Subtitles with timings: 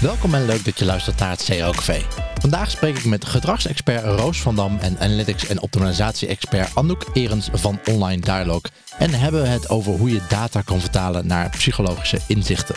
[0.00, 2.02] Welkom en leuk dat je luistert naar het Café.
[2.40, 7.80] Vandaag spreek ik met gedragsexpert Roos van Dam en analytics- en optimalisatie-expert Anouk Erens van
[7.84, 8.60] Online Dialog.
[8.98, 12.74] En hebben we het over hoe je data kan vertalen naar psychologische inzichten.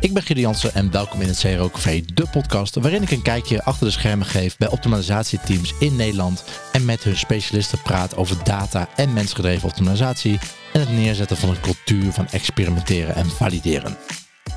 [0.00, 3.62] Ik ben Gideon en welkom in het CRO Café, de podcast waarin ik een kijkje
[3.62, 8.88] achter de schermen geef bij optimalisatieteams in Nederland en met hun specialisten praat over data
[8.96, 10.38] en mensgedreven optimalisatie
[10.72, 13.96] en het neerzetten van een cultuur van experimenteren en valideren.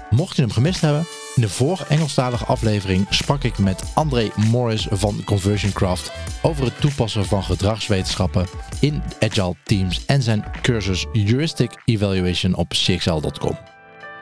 [0.10, 1.06] Mocht je hem gemist hebben,
[1.38, 7.26] in de vorige Engelstalige aflevering sprak ik met André Morris van ConversionCraft over het toepassen
[7.26, 8.48] van gedragswetenschappen
[8.80, 13.58] in agile teams en zijn cursus Heuristic Evaluation op cxl.com.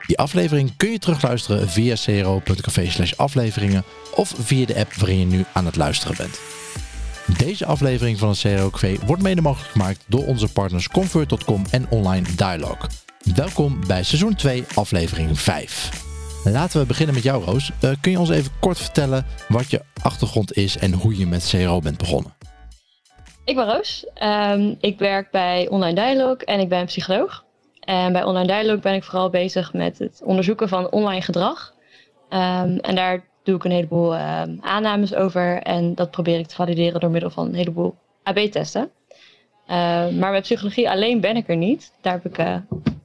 [0.06, 5.44] Die aflevering kun je terugluisteren via cro.café afleveringen of via de app waarin je nu
[5.52, 6.40] aan het luisteren bent.
[7.38, 11.86] Deze aflevering van het CRO Café wordt mede mogelijk gemaakt door onze partners Convert.com en
[11.88, 12.88] Online Dialog.
[13.34, 16.05] Welkom bij seizoen 2, aflevering 5.
[16.50, 17.70] Laten we beginnen met jou, Roos.
[17.84, 21.48] Uh, kun je ons even kort vertellen wat je achtergrond is en hoe je met
[21.48, 22.34] CRO bent begonnen?
[23.44, 24.06] Ik ben Roos.
[24.22, 27.44] Um, ik werk bij Online Dialog en ik ben psycholoog.
[27.80, 31.74] En bij Online Dialog ben ik vooral bezig met het onderzoeken van online gedrag.
[32.30, 35.62] Um, en daar doe ik een heleboel uh, aannames over.
[35.62, 38.90] En dat probeer ik te valideren door middel van een heleboel AB-testen.
[40.18, 41.92] Maar met psychologie alleen ben ik er niet.
[42.00, 42.56] Daar heb ik uh,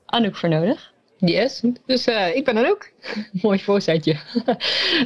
[0.05, 0.91] Anouk voor nodig.
[1.25, 2.91] Yes, dus uh, ik ben Anouk.
[3.41, 4.17] Mooi voorzetje.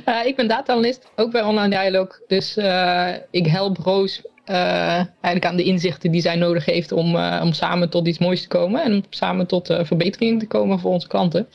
[0.06, 2.20] uh, ik ben data-analyst, ook bij Online Dialog.
[2.28, 7.54] Dus uh, ik help Roos eigenlijk aan de inzichten die zij nodig heeft om, om
[7.54, 8.84] samen tot iets moois te komen.
[8.84, 11.48] En om samen tot verbeteringen te komen voor onze klanten.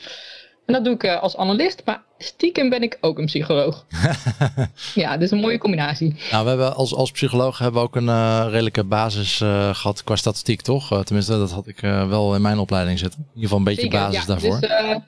[0.65, 3.85] En dat doe ik als analist, maar stiekem ben ik ook een psycholoog.
[4.95, 6.15] ja, dus een mooie combinatie.
[6.31, 10.03] Nou, we hebben als, als psycholoog hebben we ook een uh, redelijke basis uh, gehad
[10.03, 10.91] qua statistiek, toch?
[10.91, 13.19] Uh, tenminste, dat had ik wel in mijn opleiding zitten.
[13.19, 14.59] In ieder geval een beetje Zeker, basis ja, daarvoor.
[14.59, 14.99] Dus,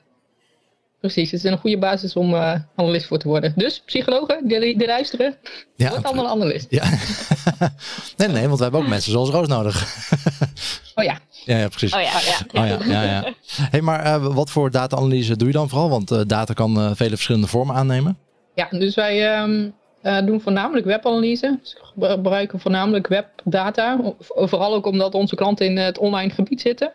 [1.00, 2.34] precies, het is een goede basis om
[2.76, 3.52] analist voor te worden.
[3.56, 5.36] Dus psychologen, die, die luisteren,
[5.76, 6.66] ja, wordt allemaal analist.
[6.70, 6.84] Ja.
[8.16, 10.06] nee, nee, want we hebben ook mensen zoals Roos nodig.
[10.94, 11.18] oh ja.
[11.44, 11.94] Ja, ja, precies.
[11.94, 12.60] Oh ja, ja.
[12.60, 13.32] Oh, ja, ja, ja.
[13.70, 15.90] Hey, maar uh, wat voor data-analyse doe je dan vooral?
[15.90, 18.18] Want uh, data kan uh, vele verschillende vormen aannemen.
[18.54, 21.58] Ja, dus wij um, doen voornamelijk webanalyse.
[21.62, 24.00] Dus we gebruiken voornamelijk webdata.
[24.18, 26.92] Vooral ook omdat onze klanten in het online gebied zitten.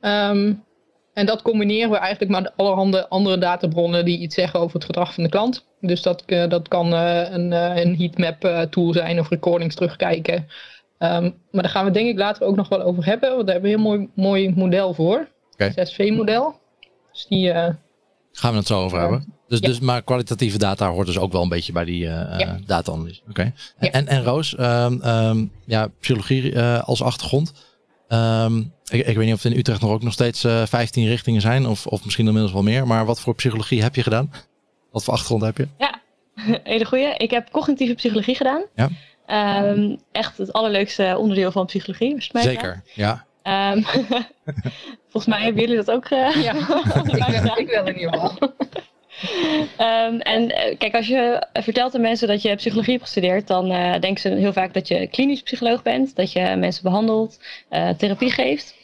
[0.00, 0.62] Um,
[1.12, 5.14] en dat combineren we eigenlijk met allerhande andere databronnen die iets zeggen over het gedrag
[5.14, 5.64] van de klant.
[5.80, 10.46] Dus dat, dat kan een, een heatmap tool zijn of recordings terugkijken.
[10.98, 13.34] Um, maar daar gaan we denk ik later ook nog wel over hebben.
[13.34, 15.28] Want daar hebben we een heel mooi, mooi model voor.
[15.52, 15.72] Okay.
[15.74, 16.60] Het 6V-model.
[17.12, 17.48] Dus die...
[17.48, 17.68] Uh,
[18.32, 19.32] gaan we het zo over uh, hebben.
[19.48, 19.66] Dus, ja.
[19.68, 22.58] dus, maar kwalitatieve data hoort dus ook wel een beetje bij die uh, ja.
[22.66, 23.20] data-analyse.
[23.20, 23.30] Oké.
[23.30, 23.52] Okay.
[23.80, 23.90] Ja.
[23.90, 27.52] En, en Roos, um, um, ja, psychologie als achtergrond.
[28.84, 31.66] Ik, ik, weet niet of er in Utrecht nog ook nog steeds 15 richtingen zijn.
[31.66, 32.86] Of, of misschien inmiddels wel meer.
[32.86, 34.32] Maar wat voor psychologie heb je gedaan?
[34.90, 35.68] Wat voor achtergrond heb je?
[35.78, 36.00] Ja,
[36.72, 37.14] hele goeie.
[37.16, 38.64] Ik heb cognitieve psychologie gedaan.
[38.74, 38.90] Ja.
[39.26, 42.16] Um, echt het allerleukste onderdeel van psychologie.
[42.32, 43.24] Zeker, ja.
[43.72, 43.84] Um,
[45.10, 46.10] volgens mij hebben jullie dat ook.
[46.10, 46.54] Uh, ja,
[47.54, 48.52] ik, ik wel in ieder geval.
[49.78, 50.48] Um, en
[50.78, 54.28] kijk, als je vertelt aan mensen dat je psychologie hebt gestudeerd, dan uh, denken ze
[54.28, 57.40] heel vaak dat je klinisch psycholoog bent, dat je mensen behandelt,
[57.70, 58.74] uh, therapie geeft.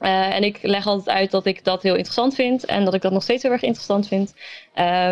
[0.00, 3.02] Uh, en ik leg altijd uit dat ik dat heel interessant vind en dat ik
[3.02, 4.34] dat nog steeds heel erg interessant vind,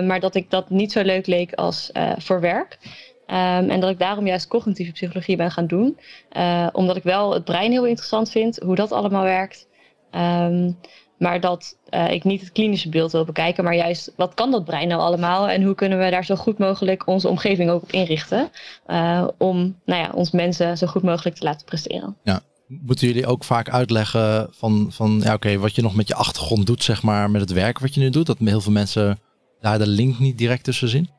[0.06, 2.78] maar dat ik dat niet zo leuk leek als voor werk.
[3.30, 5.98] Um, en dat ik daarom juist cognitieve psychologie ben gaan doen.
[6.36, 9.66] Uh, omdat ik wel het brein heel interessant vind, hoe dat allemaal werkt.
[10.10, 10.78] Um,
[11.18, 14.64] maar dat uh, ik niet het klinische beeld wil bekijken, maar juist wat kan dat
[14.64, 17.92] brein nou allemaal en hoe kunnen we daar zo goed mogelijk onze omgeving ook op
[17.92, 18.50] inrichten.
[18.86, 22.16] Uh, om nou ja, ons mensen zo goed mogelijk te laten presteren.
[22.22, 22.40] Ja.
[22.66, 26.14] Moeten jullie ook vaak uitleggen van, van ja, oké, okay, wat je nog met je
[26.14, 28.26] achtergrond doet, zeg maar, met het werk wat je nu doet?
[28.26, 29.18] Dat heel veel mensen
[29.60, 31.10] daar de link niet direct tussen zien?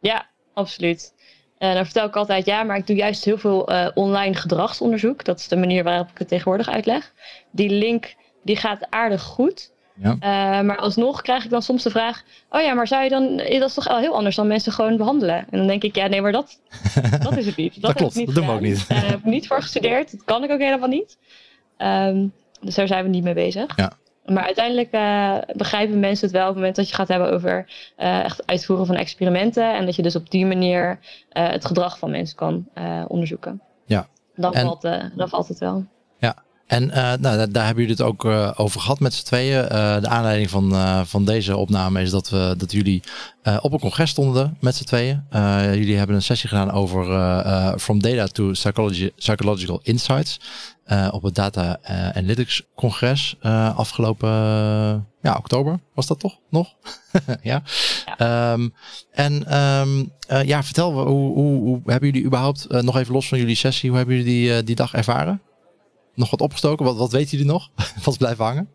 [0.00, 1.12] Ja, absoluut.
[1.58, 5.24] Uh, dan vertel ik altijd, ja, maar ik doe juist heel veel uh, online gedragsonderzoek.
[5.24, 7.12] Dat is de manier waarop ik het tegenwoordig uitleg.
[7.50, 9.72] Die link, die gaat aardig goed.
[10.02, 10.10] Ja.
[10.12, 13.36] Uh, maar alsnog krijg ik dan soms de vraag, oh ja, maar zou je dan,
[13.36, 15.36] dat is toch wel heel anders dan mensen gewoon behandelen?
[15.50, 16.60] En dan denk ik, ja, nee, maar dat,
[17.22, 17.74] dat is het niet.
[17.74, 18.88] Dat, dat klopt, niet dat doen we ook niet.
[18.88, 21.18] Daar heb ik niet voor gestudeerd, dat kan ik ook helemaal niet.
[21.78, 23.76] Um, dus daar zijn we niet mee bezig.
[23.76, 23.92] Ja.
[24.28, 27.66] Maar uiteindelijk uh, begrijpen mensen het wel op het moment dat je gaat hebben over
[27.98, 29.76] uh, echt uitvoeren van experimenten.
[29.76, 30.98] En dat je dus op die manier
[31.32, 32.68] uh, het gedrag van mensen kan
[33.08, 33.60] onderzoeken.
[33.86, 34.06] Ja.
[34.36, 34.82] Dan, en, valt,
[35.14, 35.84] dan valt het wel.
[36.18, 36.36] Ja.
[36.66, 36.86] En
[37.20, 38.24] nou, daar, hebben jullie het ook
[38.60, 39.62] over gehad met z'n tweeën.
[40.00, 40.72] De aanleiding van,
[41.06, 43.02] van deze opname is dat, we, dat jullie
[43.60, 45.24] op een congres stonden met z'n tweeën.
[45.72, 47.04] jullie hebben een sessie gedaan over
[47.78, 50.40] From Data to Psychology, Psychological Insights.
[51.10, 51.78] Op het Data
[52.14, 53.36] Analytics congres
[53.76, 54.28] afgelopen
[55.22, 55.78] ja, oktober.
[55.94, 56.74] Was dat toch nog?
[57.42, 57.62] ja.
[58.18, 58.52] ja.
[58.52, 58.74] Um,
[59.10, 60.12] en um,
[60.44, 63.98] ja, vertel, hoe, hoe, hoe, hebben jullie überhaupt, nog even los van jullie sessie, hoe
[63.98, 65.40] hebben jullie die, die dag ervaren?
[66.18, 66.84] nog wat opgestoken?
[66.84, 67.70] Wat, wat weten jullie nog?
[68.04, 68.68] wat blijven hangen?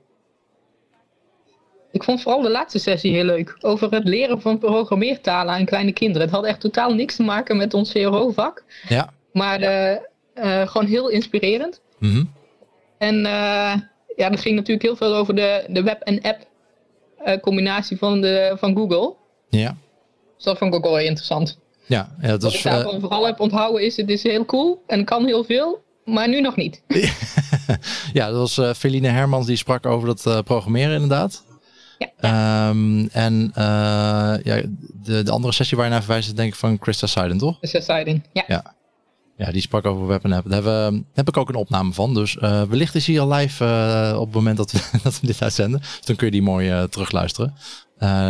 [1.92, 3.58] Ik vond vooral de laatste sessie heel leuk.
[3.62, 6.22] Over het leren van programmeertalen aan kleine kinderen.
[6.22, 8.64] Het had echt totaal niks te maken met ons CRO-vak.
[8.88, 9.14] Ja.
[9.32, 9.98] Maar uh,
[10.36, 11.82] uh, gewoon heel inspirerend.
[12.04, 12.32] Mm
[12.98, 13.74] En uh,
[14.16, 18.76] ja, dat ging natuurlijk heel veel over de, de web- en app-combinatie van, de, van
[18.76, 19.16] Google.
[19.50, 19.78] Ja.
[20.36, 21.60] Dus dat vond ik ook wel heel interessant.
[21.86, 25.06] Ja, ja dat Wat ik daarvan vooral heb onthouden is, het is heel cool en
[25.06, 26.82] kan heel veel maar nu nog niet.
[28.14, 31.44] ja, dat was uh, Feline Hermans die sprak over dat uh, programmeren inderdaad.
[31.98, 32.70] Ja.
[32.70, 33.64] Um, en uh,
[34.44, 34.62] ja,
[35.04, 37.58] de, de andere sessie waar je naar verwijst is denk ik van Christa Seiden, toch?
[37.58, 38.44] Christa Seiden, ja.
[38.48, 38.76] ja.
[39.38, 40.50] Ja, die sprak over web app.
[40.50, 42.14] Daar hebben, heb ik ook een opname van.
[42.14, 43.64] Dus wellicht is hij al live
[44.18, 45.80] op het moment dat we, dat we dit uitzenden.
[45.80, 47.54] Dus dan kun je die mooi terugluisteren.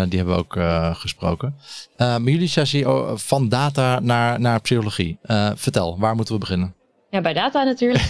[0.10, 0.58] die hebben we ook
[0.98, 1.56] gesproken.
[1.98, 5.18] maar jullie sessie oh, van data naar, naar psychologie.
[5.56, 6.74] vertel, waar moeten we beginnen?
[7.14, 8.04] Ja, bij data natuurlijk.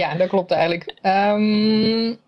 [0.00, 0.94] ja, dat klopt eigenlijk.
[1.02, 2.18] Um,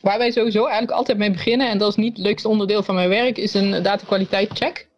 [0.00, 2.94] waar wij sowieso eigenlijk altijd mee beginnen, en dat is niet het leukste onderdeel van
[2.94, 4.88] mijn werk, is een datakwaliteit check.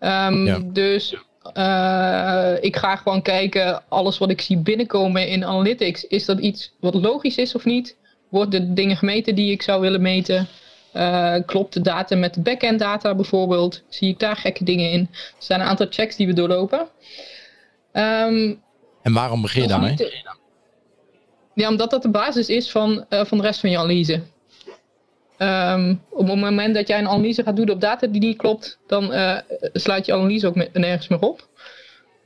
[0.00, 0.58] Um, ja.
[0.64, 1.16] Dus
[1.54, 6.72] uh, ik ga gewoon kijken, alles wat ik zie binnenkomen in Analytics, is dat iets
[6.80, 7.96] wat logisch is of niet?
[8.28, 10.48] Worden de dingen gemeten die ik zou willen meten?
[10.94, 13.82] Uh, klopt de data met de backend data bijvoorbeeld?
[13.88, 15.08] Zie ik daar gekke dingen in?
[15.12, 16.88] Er zijn een aantal checks die we doorlopen.
[17.92, 18.62] Um,
[19.02, 19.96] en waarom begin je daarmee?
[21.54, 24.22] Ja, omdat dat de basis is van, uh, van de rest van je analyse.
[25.38, 28.78] Um, op het moment dat jij een analyse gaat doen op data die niet klopt,
[28.86, 29.38] dan uh,
[29.72, 31.48] sluit je analyse ook nergens meer op.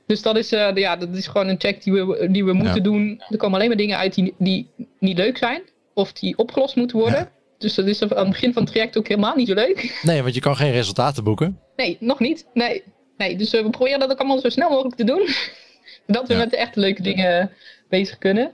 [0.06, 2.75] Dus dat is, uh, ja, dat is gewoon een check die we, die we moeten
[2.75, 2.82] ja.
[2.82, 3.23] doen.
[3.29, 4.69] Er komen alleen maar dingen uit die, die
[4.99, 5.62] niet leuk zijn,
[5.94, 7.19] of die opgelost moeten worden.
[7.19, 7.31] Ja.
[7.59, 10.00] Dus dat is aan het begin van het traject ook helemaal niet zo leuk.
[10.03, 11.58] Nee, want je kan geen resultaten boeken.
[11.76, 12.47] Nee, nog niet.
[12.55, 12.82] Nee,
[13.17, 15.26] nee dus we proberen dat ook allemaal zo snel mogelijk te doen.
[16.06, 16.38] dat we ja.
[16.38, 17.50] met de echte leuke dingen
[17.88, 18.53] bezig kunnen.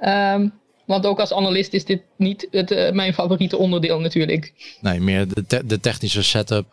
[0.00, 4.76] Um, want ook als analist is dit niet het, uh, mijn favoriete onderdeel natuurlijk.
[4.80, 6.66] Nee, meer de, te de technische setup.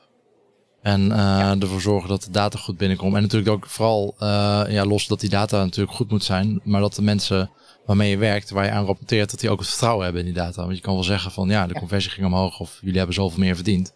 [0.82, 1.56] En uh, ja.
[1.60, 3.16] ervoor zorgen dat de data goed binnenkomt.
[3.16, 6.62] En natuurlijk ook vooral uh, ja, los dat die data natuurlijk goed moet zijn.
[6.64, 7.52] Maar dat de mensen
[7.86, 10.44] waarmee je werkt, waar je aan rapporteert, dat die ook het vertrouwen hebben in die
[10.44, 10.64] data.
[10.64, 13.40] Want je kan wel zeggen van ja, de conversie ging omhoog of jullie hebben zoveel
[13.40, 13.94] meer verdiend.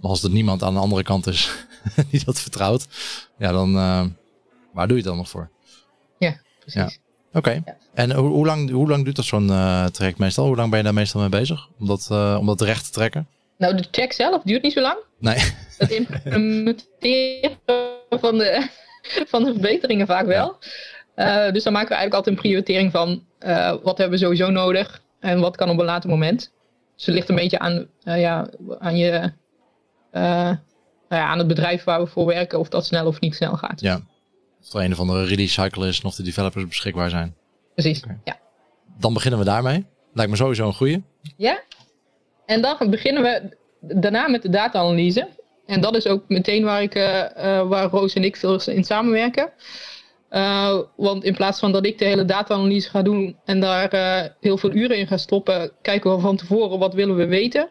[0.00, 1.50] Maar als er niemand aan de andere kant is
[2.10, 2.86] die dat vertrouwt,
[3.38, 3.72] ja, dan
[4.72, 5.50] waar doe je het dan nog voor?
[6.18, 6.98] Ja, precies.
[7.34, 7.48] Oké.
[7.48, 7.62] Okay.
[7.64, 7.76] Ja.
[7.94, 10.46] En hoe, hoe, lang, hoe lang duurt dat zo'n uh, traject meestal?
[10.46, 11.68] Hoe lang ben je daar meestal mee bezig?
[11.78, 13.28] Om dat, uh, om dat recht te trekken?
[13.58, 14.98] Nou, de check zelf duurt niet zo lang.
[15.18, 15.36] Nee.
[15.78, 17.58] Het implementeren
[18.24, 18.68] van de,
[19.32, 20.58] van de verbeteringen vaak wel.
[21.16, 21.46] Ja.
[21.46, 23.22] Uh, dus dan maken we eigenlijk altijd een prioritering van
[23.82, 26.52] wat hebben we sowieso nodig en wat kan op een later moment.
[26.96, 28.48] Dus het ligt een beetje aan, ja,
[28.78, 29.32] aan, je,
[30.12, 30.58] nou
[31.08, 33.80] ja, aan het bedrijf waar we voor werken of dat snel of niet snel gaat.
[33.80, 34.00] Ja.
[34.66, 37.34] Of er een of andere release cycle is, of de developers beschikbaar zijn.
[37.74, 38.18] Precies, okay.
[38.24, 38.38] ja.
[38.98, 39.86] Dan beginnen we daarmee.
[40.12, 41.02] Lijkt me sowieso een goede.
[41.36, 41.62] Ja.
[42.46, 45.28] En dan beginnen we daarna met de data-analyse.
[45.66, 48.84] En dat is ook meteen waar, ik, uh, uh, waar Roos en ik veel in
[48.84, 49.52] samenwerken.
[50.30, 53.90] Uh, want in plaats van dat ik de hele data-analyse ga doen en daar
[54.40, 57.70] heel veel uren in ga stoppen, kijken we van tevoren wat willen we weten.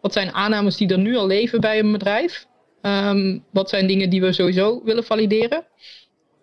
[0.00, 2.46] Wat zijn aannames die er nu al leven bij een bedrijf?
[2.82, 5.64] Um, wat zijn dingen die we sowieso willen valideren?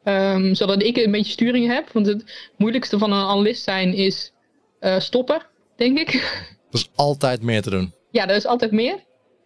[0.10, 1.90] Um, zodat ik een beetje sturing heb.
[1.92, 4.34] Want het moeilijkste van een analist zijn is
[4.80, 5.42] uh, stoppen,
[5.76, 6.14] denk ik.
[6.72, 7.94] Er is altijd meer te doen.
[8.12, 9.04] Ja, er is altijd meer.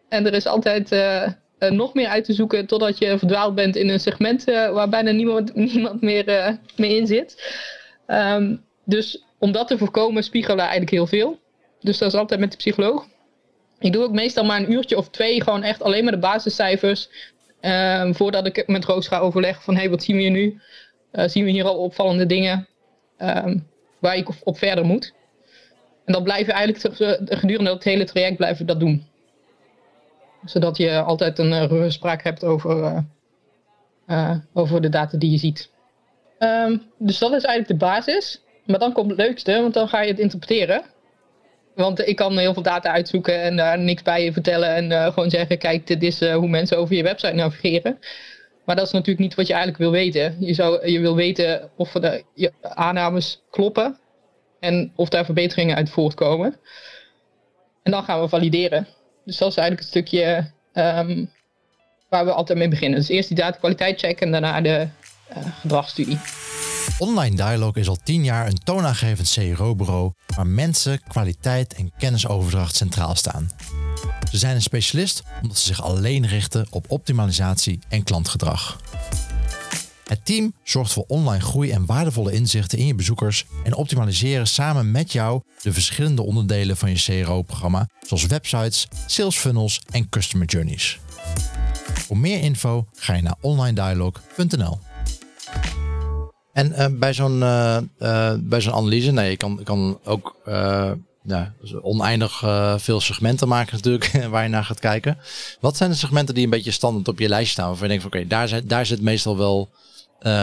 [0.10, 1.27] En er is altijd uh,
[1.60, 5.12] uh, nog meer uit te zoeken totdat je verdwaald bent in een segment waar bijna
[5.12, 6.25] niemand, niemand meer,
[6.75, 7.55] meer in zit.
[8.08, 11.39] Um, dus om dat te voorkomen spiegelen we eigenlijk heel veel.
[11.79, 13.08] Dus dat is altijd met de psycholoog.
[13.79, 17.10] Ik doe ook meestal maar een uurtje of twee gewoon echt alleen maar de basiscijfers.
[17.65, 20.62] Um, voordat ik met Roos ga overleggen van hey, wat zien we hier nu?
[21.12, 22.67] Uh, zien we hier al opvallende dingen
[23.17, 23.67] um,
[24.00, 25.13] waar ik op, verder moet?
[26.05, 27.03] En dan blijven eigenlijk
[27.39, 29.08] gedurende het hele traject blijven dat doen.
[30.46, 33.05] Zodat je altijd een uh, rugspraak hebt over,
[34.53, 35.70] over de data die je ziet.
[36.39, 38.41] Um, dus dat is eigenlijk de basis.
[38.65, 40.84] Maar dan komt het leukste, want dan ga je het interpreteren.
[41.75, 44.75] Want ik kan heel veel data uitzoeken en daar niks bij je vertellen.
[44.75, 48.00] En uh, gewoon zeggen, kijk, dit is uh, hoe mensen over je website navigeren.
[48.65, 50.36] Maar dat is natuurlijk niet wat je eigenlijk wil weten.
[50.39, 53.98] Je, zou, je wil weten of de, je aannames kloppen
[54.60, 56.56] en of daar verbeteringen uit voortkomen.
[57.84, 58.88] En dan gaan we valideren.
[59.25, 61.30] Dus dat is eigenlijk het stukje um,
[62.10, 63.00] waar we altijd mee beginnen.
[63.00, 64.88] Dus eerst die datakwaliteit checken en daarna de
[65.38, 66.20] uh, gedragsstudie.
[66.97, 73.15] Online Dialog is al tien jaar een toonaangevend CRO-bureau waar mensen, kwaliteit en kennisoverdracht centraal
[73.15, 73.50] staan.
[74.31, 78.81] Ze zijn een specialist omdat ze zich alleen richten op optimalisatie en klantgedrag.
[80.03, 84.91] Het team zorgt voor online groei en waardevolle inzichten in je bezoekers en optimaliseren samen
[84.91, 91.00] met jou de verschillende onderdelen van je CRO-programma, zoals websites, sales funnels en customer journeys.
[91.93, 94.92] Voor meer info ga je naar onlinedialog.nl.
[96.53, 100.36] En uh, bij zo'n uh, uh, bij zo'n analyse, nee, je kan, kan ook
[101.25, 102.43] ja, oneindig
[102.77, 105.17] veel segmenten maken natuurlijk, waar je naar gaat kijken.
[105.60, 108.03] Wat zijn de segmenten die een beetje standaard op je lijst staan, waarvan je denkt
[108.12, 109.69] van oké, daar, daar zit meestal wel,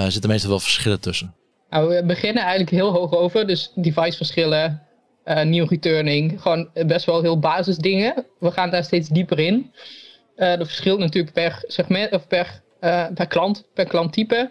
[0.09, 1.35] zitten meestal wel verschillen tussen?
[1.71, 4.83] Nou, we beginnen eigenlijk heel hoog over, dus device verschillen,
[5.45, 8.27] nieuw returning, gewoon best wel heel basis dingen.
[8.39, 9.73] We gaan daar steeds dieper in.
[10.37, 12.63] dat verschilt natuurlijk per segment of per,
[13.15, 14.51] per klant, per klanttype.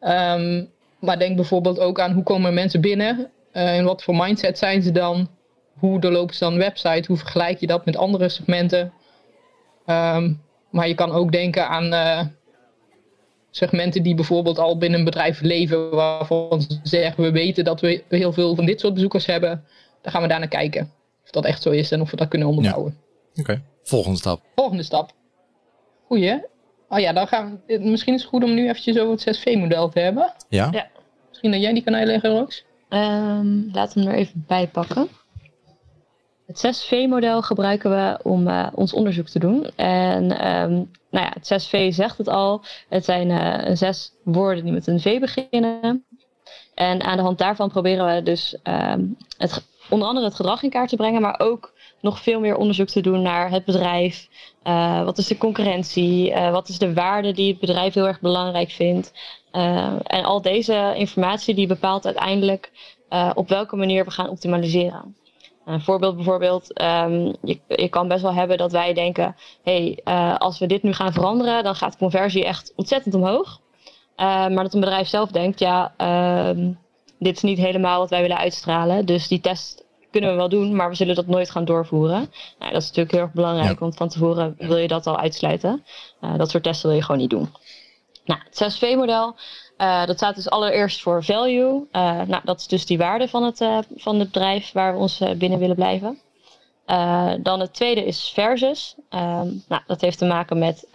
[0.00, 3.30] Um, maar denk bijvoorbeeld ook aan hoe komen mensen binnen?
[3.52, 5.28] Uh, in wat voor mindset zijn ze dan?
[5.78, 7.04] Hoe doorlopen ze dan een website?
[7.06, 8.92] Hoe vergelijk je dat met andere segmenten?
[9.86, 12.20] Um, maar je kan ook denken aan uh,
[13.50, 18.04] segmenten die bijvoorbeeld al binnen een bedrijf leven, waarvan ze zeggen we weten dat we
[18.08, 19.64] heel veel van dit soort bezoekers hebben.
[20.02, 20.92] Dan gaan we daar naar kijken.
[21.24, 22.98] Of dat echt zo is en of we dat kunnen onderbouwen.
[23.32, 23.42] Ja.
[23.42, 24.42] Oké, volgende stap.
[24.54, 25.12] Volgende stap.
[26.06, 26.40] Goeie.
[26.88, 29.88] Oh ja, dan gaan we, misschien is het goed om nu eventjes over het 6V-model
[29.88, 30.32] te hebben.
[30.48, 30.68] Ja.
[30.72, 30.88] ja.
[31.28, 32.64] Misschien dat jij die kan uitleggen, Roos?
[32.88, 35.08] Um, laten we hem er even bij pakken.
[36.46, 39.70] Het 6V-model gebruiken we om uh, ons onderzoek te doen.
[39.76, 42.64] En um, nou ja, het 6V zegt het al.
[42.88, 46.04] Het zijn uh, zes woorden die met een V beginnen.
[46.74, 50.70] En aan de hand daarvan proberen we dus um, het, onder andere het gedrag in
[50.70, 54.28] kaart te brengen, maar ook nog veel meer onderzoek te doen naar het bedrijf.
[54.64, 56.30] Uh, wat is de concurrentie?
[56.30, 59.12] Uh, wat is de waarde die het bedrijf heel erg belangrijk vindt?
[59.52, 62.94] Uh, en al deze informatie die bepaalt uiteindelijk
[63.34, 65.16] op welke manier we gaan optimaliseren.
[65.64, 70.00] Een voorbeeld bijvoorbeeld, um, je, je kan best wel hebben dat wij denken, hey,
[70.38, 73.60] als we dit nu gaan veranderen, dan gaat conversie echt ontzettend omhoog.
[74.16, 76.72] maar dat een bedrijf zelf denkt, ja, ehm,
[77.18, 79.06] dit is niet helemaal wat wij willen uitstralen.
[79.06, 82.30] Dus die test kunnen we wel doen, maar we zullen dat nooit gaan doorvoeren.
[82.58, 83.78] Nou, dat is natuurlijk heel erg belangrijk, ja.
[83.78, 85.84] want van tevoren wil je dat al uitsluiten.
[86.20, 87.48] Uh, dat soort testen wil je gewoon niet doen.
[88.24, 89.36] Nou, het 6V-model,
[89.78, 91.86] uh, dat staat dus allereerst voor value.
[91.92, 93.58] Uh, nou, dat is dus die waarde van het,
[93.96, 96.18] van het bedrijf waar we ons binnen willen blijven.
[97.42, 98.94] dan het tweede is versus.
[99.08, 100.86] Ehm, nou, dat heeft te maken met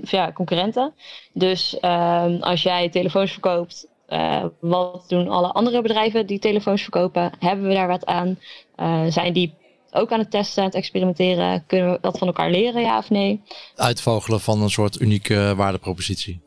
[0.00, 0.94] ja, concurrenten.
[1.32, 7.32] Dus ehm, als jij telefoons verkoopt uh, wat doen alle andere bedrijven die telefoons verkopen?
[7.38, 8.38] Hebben we daar wat aan?
[8.76, 9.54] Uh, zijn die
[9.90, 11.64] ook aan het testen, aan het experimenteren?
[11.66, 13.42] Kunnen we dat van elkaar leren, ja of nee?
[13.76, 16.40] Uitvogelen van een soort unieke waardepropositie.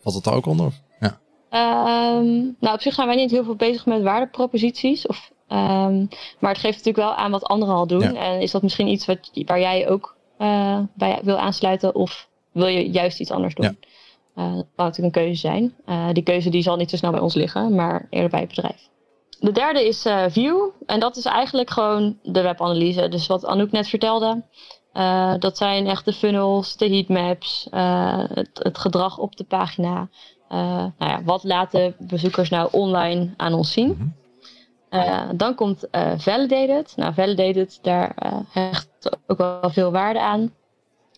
[0.00, 0.72] Valt dat er ook onder?
[1.00, 1.18] Ja.
[2.18, 5.06] Um, nou, op zich zijn wij niet heel veel bezig met waardeproposities.
[5.06, 8.00] Of, um, maar het geeft natuurlijk wel aan wat anderen al doen.
[8.00, 8.14] Ja.
[8.14, 11.94] En is dat misschien iets wat, waar jij ook uh, bij wil aansluiten?
[11.94, 13.64] Of wil je juist iets anders doen?
[13.64, 13.88] Ja.
[14.34, 15.74] Dat kan natuurlijk een keuze zijn.
[15.86, 18.48] Uh, die keuze die zal niet zo snel bij ons liggen, maar eerder bij het
[18.48, 18.88] bedrijf.
[19.40, 20.68] De derde is uh, View.
[20.86, 23.08] En dat is eigenlijk gewoon de webanalyse.
[23.08, 24.42] Dus wat Anouk net vertelde.
[25.38, 27.66] dat zijn echt de funnels, de heatmaps,
[28.34, 30.08] het, het, gedrag op de pagina.
[30.48, 34.14] nou ja, wat laten bezoekers nou online aan ons zien?
[34.90, 35.36] -hmm.
[35.36, 36.92] dan komt Validated.
[36.96, 38.14] Nou, Validated, daar
[38.48, 40.52] hecht ook wel veel waarde aan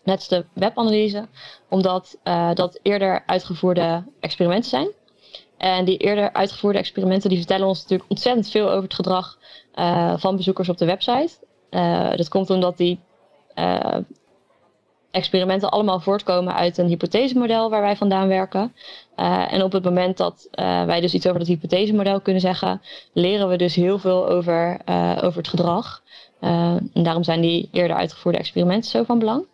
[0.04, 1.28] net als de webanalyse,
[1.68, 4.88] omdat uh, dat eerder uitgevoerde experimenten zijn.
[5.56, 9.38] En die eerder uitgevoerde experimenten die vertellen ons natuurlijk ontzettend veel over het gedrag
[9.75, 11.30] uh, van bezoekers op de website.
[11.70, 13.00] Uh, dat komt omdat die
[15.11, 18.75] experimenten allemaal voortkomen uit een hypothesemodel waar wij vandaan werken.
[19.16, 20.49] en op het moment dat
[20.87, 22.80] wij dus iets over dat hypothesemodel kunnen zeggen,
[23.12, 24.80] leren we dus heel veel over,
[25.16, 26.02] over het gedrag.
[26.40, 29.46] en daarom zijn die eerder uitgevoerde experimenten zo van belang.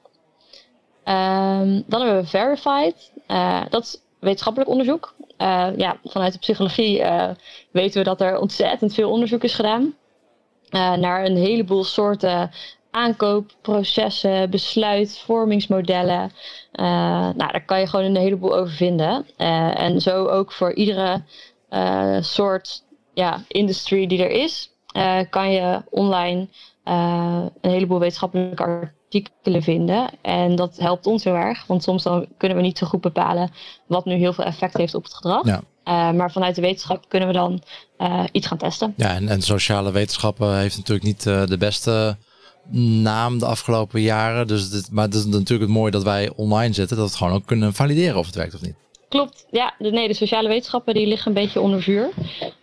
[1.10, 3.12] Um, dan hebben we Verified.
[3.28, 5.14] Uh, dat is wetenschappelijk onderzoek.
[5.38, 7.30] Uh, ja, vanuit de psychologie uh,
[7.70, 9.94] weten we dat er ontzettend veel onderzoek is gedaan.
[10.70, 12.50] naar een heleboel soorten
[12.90, 16.32] aankoopprocessen, besluitvormingsmodellen.
[16.72, 19.26] nou, daar kan je gewoon een heleboel over vinden.
[19.76, 21.22] en zo ook voor iedere
[22.20, 24.70] soort ja, industrie die er is,
[25.30, 26.48] kan je online
[26.84, 30.10] een heleboel wetenschappelijke artikelen vinden.
[30.22, 33.50] En dat helpt ons heel erg, want soms dan kunnen we niet zo goed bepalen
[33.86, 35.46] wat nu heel veel effect heeft op het gedrag.
[35.46, 35.60] Ja.
[35.84, 37.62] Uh, maar vanuit de wetenschap kunnen we dan
[37.98, 38.94] uh, iets gaan testen.
[38.96, 42.16] Ja, en, en sociale wetenschappen heeft natuurlijk niet uh, de beste
[43.02, 44.46] naam de afgelopen jaren.
[44.46, 47.20] Dus dit, maar het is natuurlijk het mooie dat wij online zitten, dat we het
[47.20, 48.74] gewoon ook kunnen valideren of het werkt of niet.
[49.08, 49.74] Klopt, ja.
[49.78, 52.10] De, nee, de sociale wetenschappen die liggen een beetje onder vuur.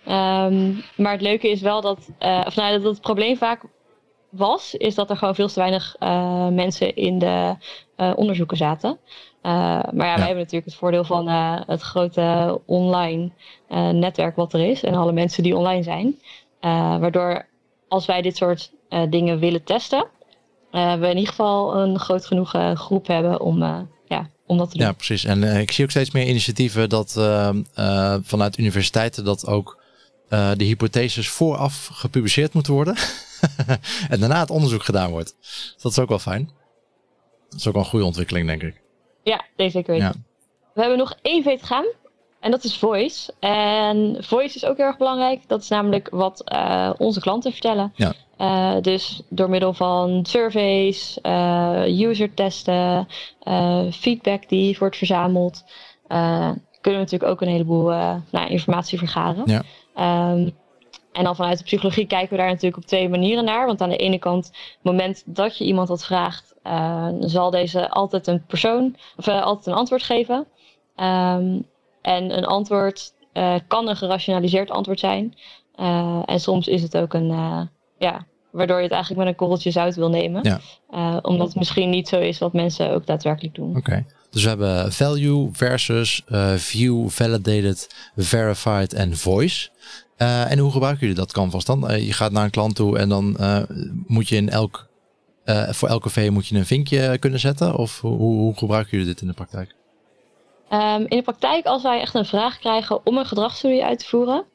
[0.07, 3.61] Um, maar het leuke is wel dat, of nou, dat het probleem vaak
[4.37, 7.55] was, is dat er gewoon veel te weinig uh, mensen in de
[7.97, 8.89] uh, onderzoeken zaten.
[8.89, 11.27] Uh, maar ja, ja, wij hebben natuurlijk het voordeel van
[11.67, 13.31] het grote online
[13.91, 16.19] netwerk wat er is en alle mensen die online zijn.
[16.99, 17.45] waardoor
[17.87, 18.71] als wij dit soort
[19.09, 20.05] dingen willen testen,
[20.71, 23.59] we in ieder geval een groot genoeg groep hebben om,
[24.07, 24.87] ja, om dat te doen.
[24.87, 25.23] Ja, precies.
[25.23, 27.11] En ik zie ook steeds meer initiatieven dat
[28.23, 29.77] vanuit universiteiten dat ook
[30.29, 32.95] de hypotheses vooraf gepubliceerd moeten worden.
[34.09, 35.35] en daarna het onderzoek gedaan wordt.
[35.81, 36.49] Dat is ook wel fijn.
[37.49, 38.81] Dat is ook wel een goede ontwikkeling, denk ik.
[39.23, 40.07] Ja, zeker weten.
[40.07, 40.13] Ja.
[40.73, 41.85] We hebben nog één V te gaan.
[42.39, 43.33] En dat is voice.
[43.39, 45.41] En voice is ook heel erg belangrijk.
[45.47, 47.93] Dat is namelijk wat uh, onze klanten vertellen.
[47.95, 48.13] Ja.
[48.37, 53.07] Uh, dus door middel van surveys, uh, user testen,
[53.91, 55.63] feedback die wordt verzameld,
[56.07, 57.87] kunnen we natuurlijk ook een heleboel
[58.31, 59.43] nou, informatie vergaren.
[59.45, 59.63] Ja.
[59.99, 60.55] Um,
[61.17, 63.65] en dan vanuit de psychologie kijken we daar natuurlijk op twee manieren naar.
[63.65, 67.49] Want aan de ene kant, op het moment dat je iemand wat vraagt, uh, zal
[67.49, 70.35] deze altijd een persoon, of uh, altijd een antwoord geven.
[70.95, 71.65] Um,
[72.01, 75.35] en een antwoord uh, kan een gerationaliseerd antwoord zijn.
[76.25, 77.29] en soms is het ook een,
[77.97, 80.59] ja, waardoor je het eigenlijk met een korreltje zout wil nemen.
[80.89, 81.19] Ja.
[81.21, 83.69] omdat het misschien niet zo is wat mensen ook daadwerkelijk doen.
[83.69, 83.77] Oké.
[83.77, 84.05] Okay.
[84.37, 86.21] Dus we hebben value versus
[86.55, 89.69] view, validated, verified en voice.
[90.17, 91.91] Uh, en hoe gebruiken jullie dat canvas dan?
[91.91, 93.37] Uh, je gaat naar een klant toe en dan
[94.07, 94.87] moet je in elk,
[95.69, 97.75] voor elke V moet je een vinkje kunnen zetten?
[97.75, 99.75] Of hoe, hoe gebruiken jullie dit in de praktijk?
[100.71, 104.05] Um, in de praktijk, als wij echt een vraag krijgen om een gedragsstudie uit te
[104.05, 104.45] voeren,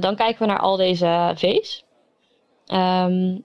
[0.00, 1.84] dan kijken we naar al deze V's.
[2.66, 3.44] Um,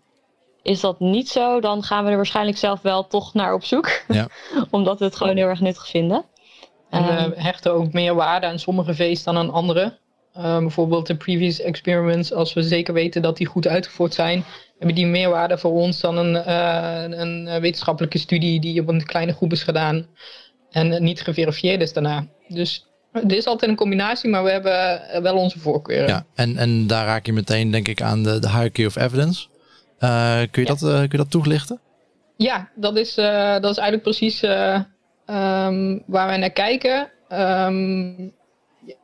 [0.63, 4.01] is dat niet zo, dan gaan we er waarschijnlijk zelf wel toch naar op zoek.
[4.07, 4.27] Ja.
[4.69, 6.25] Omdat we het gewoon heel erg nuttig vinden.
[6.89, 9.97] En we um, hechten ook meer waarde aan sommige V's dan aan andere.
[10.37, 14.43] Uh, bijvoorbeeld de previous experiments, als we zeker weten dat die goed uitgevoerd zijn,
[14.77, 19.05] hebben die meer waarde voor ons dan een, uh, een wetenschappelijke studie die op een
[19.05, 20.07] kleine groep is gedaan
[20.69, 22.27] en niet geverifieerd is daarna.
[22.47, 26.07] Dus het is altijd een combinatie, maar we hebben wel onze voorkeuren.
[26.07, 29.47] Ja, en, en daar raak je meteen denk ik aan de, de hierarchy of evidence.
[29.99, 30.75] Uh, kun, je ja.
[30.75, 31.79] dat, kun je dat toelichten?
[32.37, 37.09] Ja, dat is, dat is eigenlijk precies um, waar wij naar kijken.
[37.29, 38.33] Um,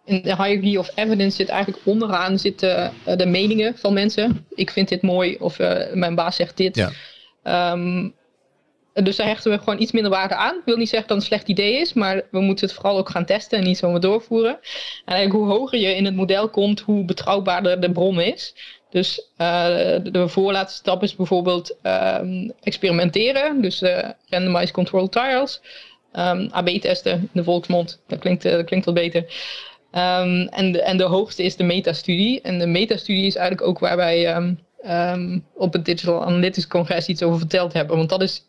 [0.05, 4.45] in de hierarchy of evidence zit eigenlijk onderaan zitten de meningen van mensen.
[4.49, 5.57] Ik vind dit mooi of
[5.93, 6.75] mijn baas zegt dit.
[6.75, 7.71] Ja.
[7.71, 8.13] Um,
[9.03, 10.55] dus daar hechten we gewoon iets minder waarde aan.
[10.55, 12.97] Ik wil niet zeggen dat het een slecht idee is, maar we moeten het vooral
[12.97, 14.59] ook gaan testen en niet zomaar doorvoeren.
[15.05, 18.55] En eigenlijk hoe hoger je in het model komt, hoe betrouwbaarder de bron is.
[18.89, 19.65] Dus uh,
[20.03, 23.83] de voorlaatste stap is bijvoorbeeld um, experimenteren, dus
[24.29, 25.61] randomized controlled trials.
[26.13, 29.21] Um, AB-testen in de volksmond, dat klinkt, dat klinkt wat beter.
[29.91, 32.41] Um, en, de, en de hoogste is de metastudie.
[32.41, 34.35] En de metastudie is eigenlijk ook waar wij
[35.53, 37.97] op het Digital Analytics Congres iets over verteld hebben.
[37.97, 38.43] Want dat is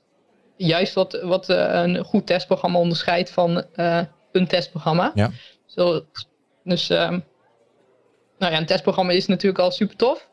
[0.57, 4.01] juist wat, wat uh, een goed testprogramma onderscheidt van uh,
[4.33, 5.12] een testprogramma.
[5.14, 5.31] Ja.
[5.66, 6.05] Zo,
[6.64, 6.92] dus
[8.38, 10.29] nou ja, een testprogramma is natuurlijk al super tof.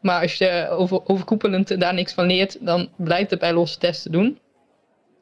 [0.00, 4.12] Maar als je over, overkoepelend daar niks van leert, dan blijft het bij losse testen
[4.12, 4.38] doen.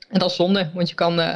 [0.08, 1.34] En dat is zonde, want je kan uh,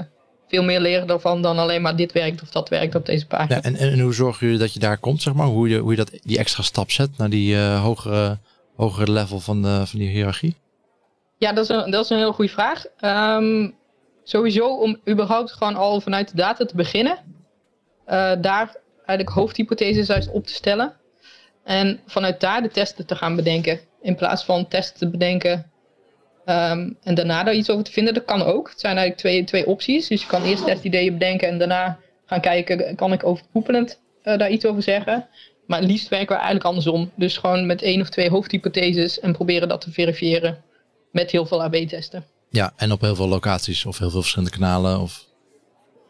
[0.48, 3.54] veel meer leren daarvan dan alleen maar dit werkt of dat werkt op deze pagina.
[3.54, 5.46] Ja, en, en hoe zorgen jullie dat je daar komt, zeg maar?
[5.46, 8.38] Hoe je, hoe je dat, die extra stap zet naar die uh, hogere,
[8.76, 10.56] hogere level van, de, van die hiërarchie?
[11.38, 12.84] Ja, dat is een, dat is een heel goede vraag.
[13.00, 13.74] Um,
[14.22, 17.18] sowieso om überhaupt gewoon al vanuit de data te beginnen.
[18.08, 18.76] Uh, daar
[19.16, 20.92] eigenlijk hoofdhypotheses juist op te stellen.
[21.64, 23.80] En vanuit daar de testen te gaan bedenken.
[24.02, 25.70] In plaats van testen te bedenken
[26.50, 28.68] Um, en daarna daar iets over te vinden, dat kan ook.
[28.68, 30.08] Het zijn eigenlijk twee, twee opties.
[30.08, 34.50] Dus je kan eerst testideeën bedenken en daarna gaan kijken, kan ik overkoepelend uh, daar
[34.50, 35.28] iets over zeggen.
[35.66, 37.10] Maar het liefst werken we eigenlijk andersom.
[37.14, 40.64] Dus gewoon met één of twee hoofdhypotheses en proberen dat te verifiëren
[41.12, 42.24] met heel veel AB-testen.
[42.48, 45.00] Ja, en op heel veel locaties of heel veel verschillende kanalen?
[45.00, 45.24] Of...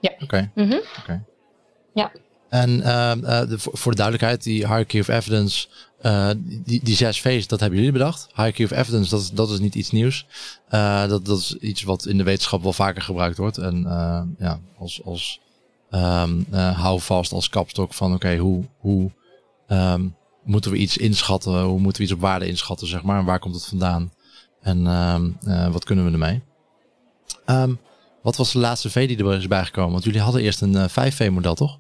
[0.01, 0.11] Ja.
[0.13, 0.25] Oké.
[0.25, 0.51] Okay.
[0.55, 0.81] Mm -hmm.
[1.03, 1.23] okay.
[1.95, 2.13] Ja.
[2.51, 5.69] En uh, uh, de, voor de duidelijkheid, die hierarchy of evidence,
[6.03, 6.31] uh,
[6.65, 8.27] die, die zes V's, dat hebben jullie bedacht.
[8.35, 10.27] Hierarchy of evidence, dat dat is niet iets nieuws.
[11.09, 13.59] dat, dat is iets wat in de wetenschap wel vaker gebruikt wordt.
[13.59, 13.83] En
[14.39, 15.41] ja, als, als
[15.91, 19.11] um, hou vast als kapstok van oké, hoe, hoe
[19.69, 21.63] um, moeten we iets inschatten?
[21.63, 23.19] Hoe moeten we iets op waarde inschatten, zeg maar?
[23.19, 24.13] En waar komt het vandaan?
[24.61, 26.43] En ehm, eh, wat kunnen we ermee?
[27.45, 27.75] Ehm,
[28.23, 29.93] wat was de laatste V die er is bijgekomen?
[29.93, 31.79] Want jullie hadden eerst een uh, 5V-model, toch?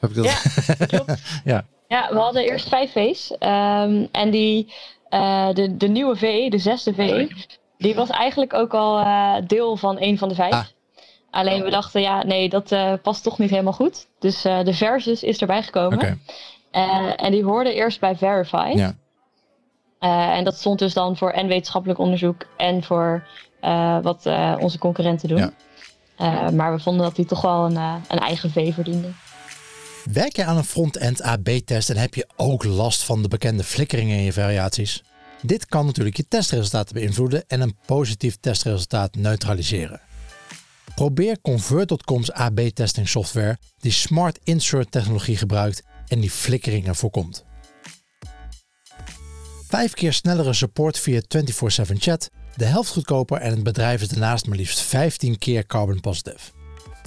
[0.00, 0.24] Heb ik dat?
[0.24, 1.22] Ja, klopt.
[1.44, 1.64] ja.
[1.88, 3.30] ja, we hadden eerst 5 V's.
[3.30, 4.72] Um, en die,
[5.10, 7.28] uh, de, de nieuwe V, de zesde V,
[7.78, 10.52] die was eigenlijk ook al uh, deel van een van de vijf.
[10.52, 10.64] Ah.
[11.30, 14.06] Alleen we dachten, ja, nee, dat uh, past toch niet helemaal goed.
[14.18, 15.98] Dus de Versus is erbij gekomen.
[15.98, 16.18] Okay.
[17.16, 18.72] en die hoorde eerst bij Verify.
[18.74, 18.94] Ja.
[20.34, 23.26] en dat stond dus dan voor en wetenschappelijk onderzoek en voor
[24.02, 24.26] wat
[24.58, 25.52] onze concurrenten doen.
[26.16, 26.50] Ja.
[26.50, 27.76] maar we vonden dat die toch wel een,
[28.08, 29.08] een eigen V verdiende.
[30.12, 34.16] Werk je aan een front-end AB-test en heb je ook last van de bekende flikkeringen
[34.16, 35.02] in je variaties?
[35.42, 40.00] Dit kan natuurlijk je testresultaten beïnvloeden en een positief testresultaat neutraliseren.
[40.94, 47.44] Probeer Convert.com's AB-testing software die Smart Insert technologie gebruikt en die flikkeringen voorkomt.
[49.68, 54.46] Vijf keer snellere support via 24/7 chat, de helft goedkoper en het bedrijf is daarnaast
[54.46, 56.55] maar liefst 15 keer carbon positive.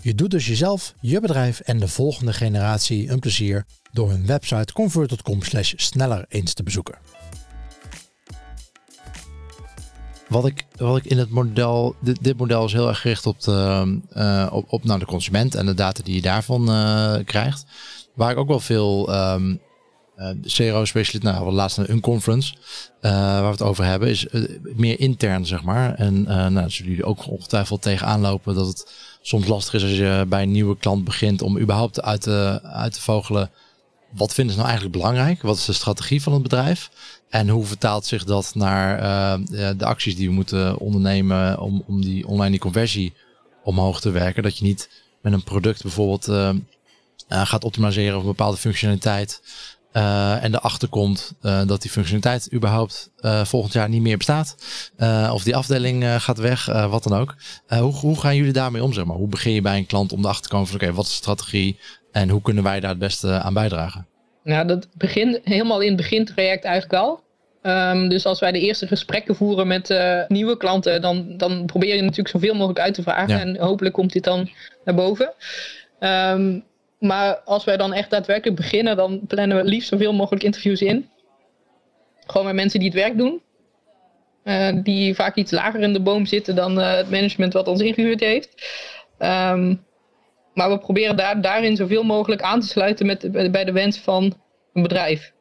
[0.01, 4.73] Je doet dus jezelf, je bedrijf en de volgende generatie een plezier door hun website
[4.73, 5.39] convert.com
[5.75, 6.97] sneller eens te bezoeken.
[10.27, 13.99] Wat ik, wat ik in het model, dit, model is heel erg gericht op de,
[14.13, 17.65] uh, op, op nou, de consument en de data die je daarvan uh, krijgt.
[18.15, 19.35] Waar ik ook wel veel uh,
[20.41, 22.53] CRO-specialist, nou, laatst een conference,
[23.01, 24.27] uh, waar we het over hebben, is
[24.61, 25.93] meer intern, zeg maar.
[25.93, 30.25] En nou, zullen jullie ook ongetwijfeld tegenaan lopen dat het soms lastig is als je
[30.27, 33.51] bij een nieuwe klant begint om überhaupt uit te, uit te vogelen.
[34.09, 35.41] Wat vinden ze nou eigenlijk belangrijk?
[35.41, 36.89] Wat is de strategie van het bedrijf?
[37.29, 42.01] En hoe vertaalt zich dat naar uh, de acties die we moeten ondernemen om, om
[42.01, 43.13] die online die conversie
[43.63, 44.43] omhoog te werken?
[44.43, 44.89] Dat je niet
[45.21, 46.49] met een product bijvoorbeeld uh,
[47.27, 49.41] gaat optimaliseren of een bepaalde functionaliteit.
[49.93, 54.55] Uh, en erachter komt uh, dat die functionaliteit überhaupt uh, volgend jaar niet meer bestaat.
[55.31, 57.35] of die afdeling gaat weg, wat dan ook.
[57.67, 58.93] hoe, hoe gaan jullie daarmee om?
[58.93, 59.15] Zeg maar?
[59.15, 61.17] Hoe begin je bij een klant om erachter te komen van oké, wat is de
[61.17, 61.79] strategie
[62.11, 64.07] en hoe kunnen wij daar het beste aan bijdragen?
[64.43, 67.23] Nou, dat begint helemaal in het begintraject eigenlijk al.
[67.61, 69.95] Um, dus als wij de eerste gesprekken voeren met
[70.27, 73.33] nieuwe klanten, dan, dan probeer je natuurlijk zoveel mogelijk uit te vragen.
[73.33, 73.39] Ja.
[73.39, 74.49] En hopelijk komt dit dan
[74.83, 75.33] naar boven.
[75.99, 76.67] Um,
[76.99, 81.09] maar als wij dan echt daadwerkelijk beginnen, dan plannen we liefst zoveel mogelijk interviews in.
[82.25, 83.41] Gewoon met mensen die het werk doen.
[84.43, 87.81] Uh, die vaak iets lager in de boom zitten dan uh, het management wat ons
[87.81, 88.49] ingehuurd heeft.
[89.19, 89.85] Um,
[90.53, 94.33] maar we proberen daar, daarin zoveel mogelijk aan te sluiten met, bij de wens van
[94.73, 95.33] een bedrijf.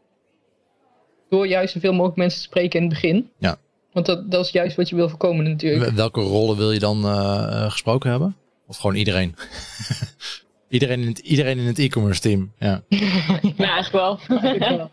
[1.29, 3.31] Door juist zoveel mogelijk mensen te spreken in het begin.
[3.39, 3.57] Ja.
[3.93, 5.91] Want dat, dat is juist wat je wil voorkomen natuurlijk.
[5.91, 8.37] Welke rollen wil je dan uh, gesproken hebben?
[8.67, 9.35] Of gewoon iedereen?
[10.69, 12.53] Iedereen in het, iedereen in het e-commerce team.
[12.59, 12.83] Ja,
[13.57, 14.91] ja eigenlijk wel.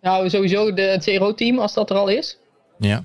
[0.00, 2.38] nou, sowieso de, het CRO-team, als dat er al is.
[2.78, 3.04] Ja.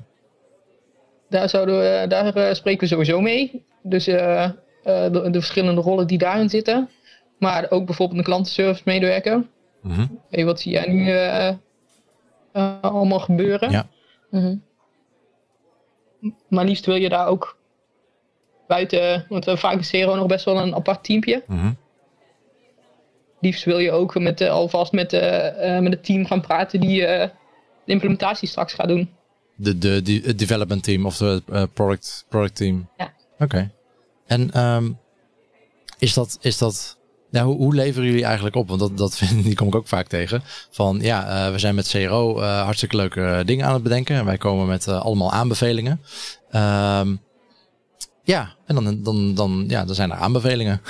[1.29, 3.65] Daar, zouden we, daar uh, spreken we sowieso mee.
[3.83, 4.51] Dus uh, uh,
[4.83, 6.89] de, de, verschillende rollen die daarin zitten.
[7.39, 9.35] Maar ook bijvoorbeeld een klantenservice medewerker.
[9.81, 10.21] Mm -hmm.
[10.29, 11.15] hey, wat zie jij nu
[12.81, 13.71] allemaal gebeuren?
[13.71, 13.87] Ja.
[14.29, 14.63] Mm -hmm.
[16.49, 17.56] Maar liefst wil je daar ook
[18.67, 21.43] buiten, want we vaak is nog best wel een apart teampje.
[21.47, 21.77] Mm
[23.39, 27.01] Liefst wil je ook met, uh, alvast met, uh, met het team gaan praten die
[27.01, 27.31] de
[27.85, 29.09] implementatie straks gaat doen.
[29.55, 32.89] De, de, de het development team of de product, product team?
[32.97, 33.13] Ja.
[33.39, 33.71] Oké.
[34.25, 34.97] En um,
[35.97, 36.97] is dat, is dat
[37.29, 38.67] nou, hoe, hoe, leveren jullie eigenlijk op?
[38.67, 40.41] Want dat, dat vind, die kom ik ook vaak tegen.
[40.71, 44.15] Van ja, uh, we zijn met CRO uh, hartstikke leuke dingen aan het bedenken.
[44.15, 46.01] En wij komen met uh, allemaal aanbevelingen.
[46.51, 47.25] Um,
[48.27, 50.81] ja, en dan, dan, dan, ja, dan zijn er aanbevelingen.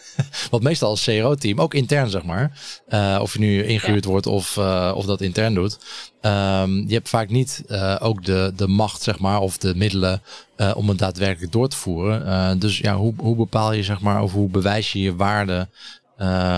[0.50, 4.56] Wat meestal als CRO-team, ook intern zeg maar, uh, of je nu ingehuurd wordt of,
[4.56, 5.78] uh, of dat intern doet.
[6.20, 10.22] Um, je hebt vaak niet uh, ook de, de macht zeg maar, of de middelen
[10.74, 12.58] om het daadwerkelijk door te voeren.
[12.58, 15.68] dus ja, hoe, hoe bepaal je zeg maar, of hoe bewijs je je waarde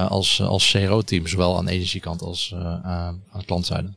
[0.09, 3.88] als, als CRO-team, zowel aan de energiekant als aan de klantzijde?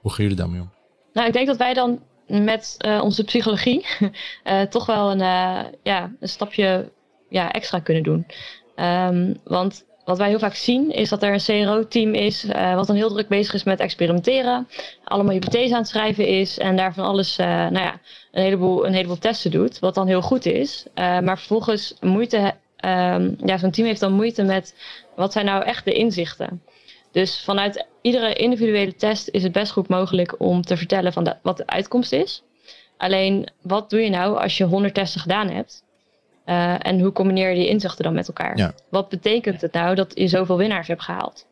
[0.00, 0.70] Hoe gaan jullie daarmee om?
[1.12, 3.86] Nou, ik denk dat wij dan met uh, onze psychologie
[4.44, 6.90] uh, toch wel een, uh, ja, een stapje
[7.28, 8.26] ja, extra kunnen doen.
[8.76, 12.96] Um, want wat wij heel vaak zien is dat er een CRO-team is wat dan
[12.96, 14.68] heel druk bezig is met experimenteren,
[15.04, 18.00] allemaal hypothese aan het schrijven is en daarvan alles, nou ja,
[18.32, 20.86] een heleboel, een heleboel testen doet, wat dan heel goed is.
[20.94, 22.38] maar vervolgens moeite,
[22.84, 24.74] um, ja, zo'n team heeft dan moeite met
[25.16, 26.62] wat zijn nou echt de inzichten.
[27.16, 31.36] Dus vanuit iedere individuele test is het best goed mogelijk om te vertellen van de,
[31.42, 32.42] wat de uitkomst is.
[32.96, 35.84] Alleen, wat doe je nou als je 100 testen gedaan hebt?
[36.46, 38.58] Uh, en hoe combineer je die inzichten dan met elkaar?
[38.58, 38.74] Ja.
[38.88, 41.46] Wat betekent het nou dat je zoveel winnaars hebt gehaald?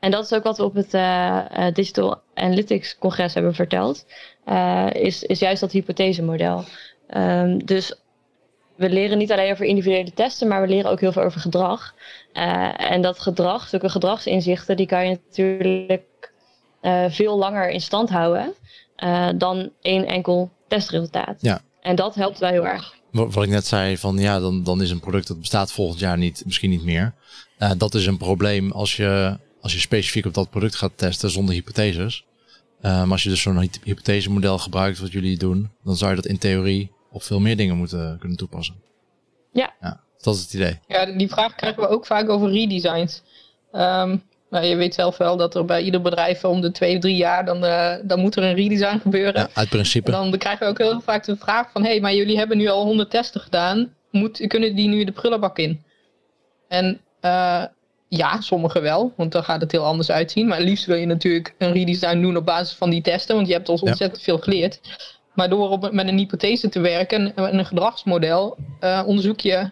[0.00, 4.06] En dat is ook wat we op het uh, Digital Analytics congres hebben verteld.
[4.46, 6.64] Uh, is, is juist dat hypothesemodel.
[7.16, 8.01] Um, dus
[8.76, 11.94] we leren niet alleen over individuele testen, maar we leren ook heel veel over gedrag.
[12.34, 16.32] Uh, en dat gedrag, zulke gedragsinzichten, die kan je natuurlijk
[17.08, 18.54] veel langer in stand houden
[19.36, 21.36] dan één enkel testresultaat.
[21.40, 21.60] Ja.
[21.80, 22.94] En dat helpt wel heel erg.
[23.10, 26.18] Wat ik net zei, van ja, dan, dan is een product dat bestaat volgend jaar
[26.18, 27.14] niet, misschien niet meer.
[27.76, 31.54] dat is een probleem als je als je specifiek op dat product gaat testen zonder
[31.54, 32.24] hypotheses.
[32.80, 36.38] Maar als je dus zo'n hypothesemodel gebruikt wat jullie doen, dan zou je dat in
[36.38, 38.74] theorie op veel meer dingen moeten kunnen toepassen.
[39.52, 39.74] Ja.
[39.80, 40.78] ja dat is het idee.
[40.86, 43.22] Ja, die vraag krijgen we ook vaak over redesigns.
[43.72, 47.16] Um, nou, je weet zelf wel dat er bij ieder bedrijf om de twee, drie
[47.16, 49.40] jaar, dan, uh, dan moet er een redesign gebeuren.
[49.40, 50.12] Ja, uit principe.
[50.12, 52.56] En dan krijgen we ook heel vaak de vraag van, hé, hey, maar jullie hebben
[52.56, 55.82] nu al honderd testen gedaan, moet, kunnen die nu de prullenbak in?
[56.68, 57.64] En uh,
[58.08, 60.46] ja, sommige wel, want dan gaat het heel anders uitzien.
[60.46, 63.52] Maar liefst wil je natuurlijk een redesign doen op basis van die testen, want je
[63.52, 64.80] hebt ons ontzettend veel geleerd.
[65.34, 69.70] Maar door op, met een hypothese te werken en een gedragsmodel, uh, onderzoek je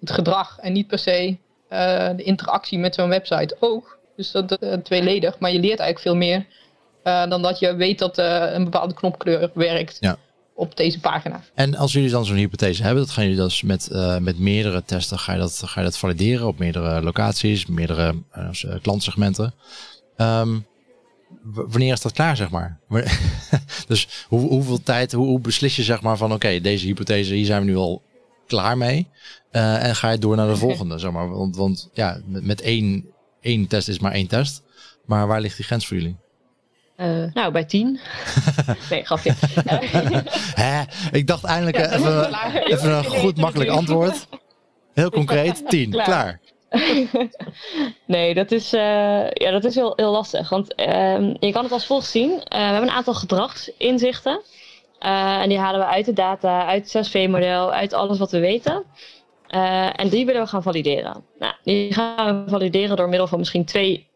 [0.00, 1.36] het gedrag en niet per se
[1.70, 3.98] uh, de interactie met zo'n website ook.
[4.16, 6.46] Dus dat uh, tweeledig, maar je leert eigenlijk veel meer
[7.28, 9.96] dan dat je weet dat een bepaalde knopkleur werkt.
[10.00, 10.18] Ja
[10.58, 11.40] op deze pagina.
[11.54, 14.82] En als jullie dan zo'n hypothese hebben, dat gaan jullie dus met, uh, met meerdere
[14.84, 19.54] testen, ga je, dat, ga je dat valideren op meerdere locaties, meerdere uh, klantsegmenten.
[20.16, 20.66] Um,
[21.42, 22.78] wanneer is dat klaar, zeg maar?
[23.88, 27.34] dus hoe, hoeveel tijd, hoe, hoe, beslis je zeg maar van oké, okay, deze hypothese,
[27.34, 28.02] hier zijn we nu al
[28.46, 29.08] klaar mee.
[29.52, 31.28] Uh, en ga je door naar de volgende, zeg maar.
[31.28, 33.06] Want, want ja, met, met één,
[33.40, 34.62] één test is maar één test.
[35.06, 36.16] Maar waar ligt die grens voor jullie?
[36.96, 38.00] Uh, nou, bij tien.
[38.90, 39.34] nee, grapje.
[40.62, 40.82] Hè?
[41.12, 44.28] Ik dacht eindelijk ja, even, even een goed, makkelijk antwoord.
[44.94, 45.90] Heel concreet, tien.
[45.90, 46.04] Klaar.
[46.04, 46.40] klaar.
[48.06, 50.48] nee, dat is, uh, ja, dat is heel, heel lastig.
[50.48, 52.30] Want uh, je kan het als volgt zien.
[52.30, 54.40] Uh, we hebben een aantal gedragsinzichten.
[54.98, 58.84] en die halen we uit de data, uit het 6V-model, uit alles wat we weten.
[59.96, 61.24] en die willen we gaan valideren.
[61.38, 64.06] Nou, die gaan we valideren door middel van misschien twee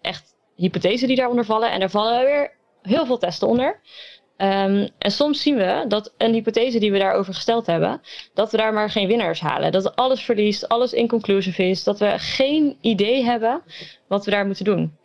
[0.00, 1.70] echt hypothesen die daaronder vallen.
[1.70, 3.80] En er vallen weer heel veel testen onder.
[4.42, 8.00] Um, en soms zien we dat een hypothese die we daarover gesteld hebben,
[8.34, 9.72] dat we daar maar geen winnaars halen.
[9.72, 13.62] Dat alles verliest, alles inconclusive is, dat we geen idee hebben
[14.06, 14.96] wat we daar moeten doen.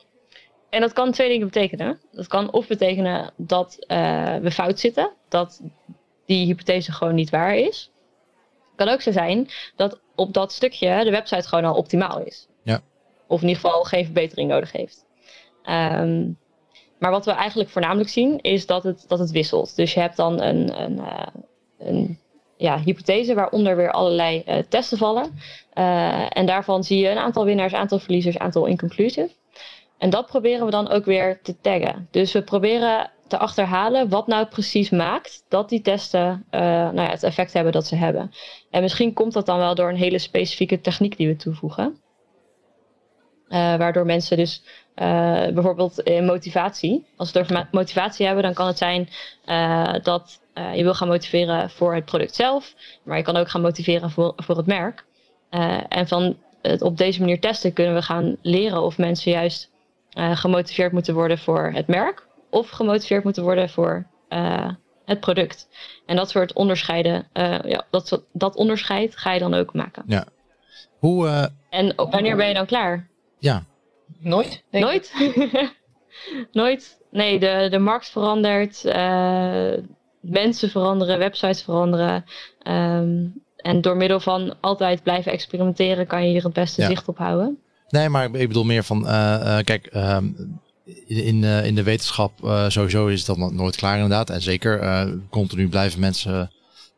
[0.69, 2.00] En dat kan twee dingen betekenen.
[2.12, 5.62] Dat kan of betekenen dat uh, we fout zitten, dat
[6.26, 7.91] die hypothese gewoon niet waar is.
[8.58, 12.48] Het kan ook zo zijn dat op dat stukje de website gewoon al optimaal is.
[12.63, 12.82] Ja.
[13.28, 15.06] Of in ieder geval geen verbetering nodig heeft.
[15.69, 16.38] Um,
[16.97, 19.75] maar wat we eigenlijk voornamelijk zien is dat het, dat het wisselt.
[19.75, 21.27] Dus je hebt dan een, een, uh,
[21.79, 22.19] een
[22.58, 25.39] ja, hypothese waaronder weer allerlei uh, testen vallen.
[25.73, 29.29] Uh, en daarvan zie je een aantal winnaars, aantal verliezers, aantal inconclusive.
[29.97, 32.08] En dat proberen we dan ook weer te taggen.
[32.12, 37.23] Dus we proberen te achterhalen wat nou precies maakt dat die testen nou ja, het
[37.23, 38.31] effect hebben dat ze hebben.
[38.69, 41.99] En misschien komt dat dan wel door een hele specifieke techniek die we toevoegen.
[43.47, 44.63] Waardoor mensen dus
[44.95, 45.05] uh,
[45.53, 47.05] bijvoorbeeld in motivatie.
[47.15, 49.10] Als het over motivatie hebben, dan kan het zijn
[50.03, 50.39] dat
[50.73, 54.34] je wil gaan motiveren voor het product zelf, maar je kan ook gaan motiveren voor,
[54.36, 55.05] voor het merk.
[55.89, 59.71] en van het op deze manier testen kunnen we gaan leren of mensen juist
[60.13, 64.08] gemotiveerd moeten worden voor het merk of gemotiveerd moeten worden voor
[65.05, 65.67] het product.
[66.05, 67.27] En dat soort onderscheiden,
[67.63, 70.03] ja, dat, dat onderscheid ga je dan ook maken.
[70.08, 70.25] Ja.
[70.99, 73.08] Hoe, En wanneer ben je dan klaar?
[73.45, 73.65] Ja,
[74.19, 74.63] Nooit?
[74.71, 75.13] Nooit?
[76.51, 76.97] Nooit.
[77.12, 78.84] Nee, de, de markt verandert.
[78.86, 79.73] Uh,
[80.19, 82.25] mensen veranderen, websites veranderen.
[82.67, 87.17] Um, en door middel van altijd blijven experimenteren kan je hier het beste zicht op
[87.17, 87.58] houden.
[87.89, 90.60] Nee, maar ik bedoel meer van, uh, uh, kijk, um,
[91.05, 92.31] in, in de wetenschap
[92.67, 94.29] sowieso is dat nooit klaar inderdaad.
[94.29, 96.51] En zeker continu blijven mensen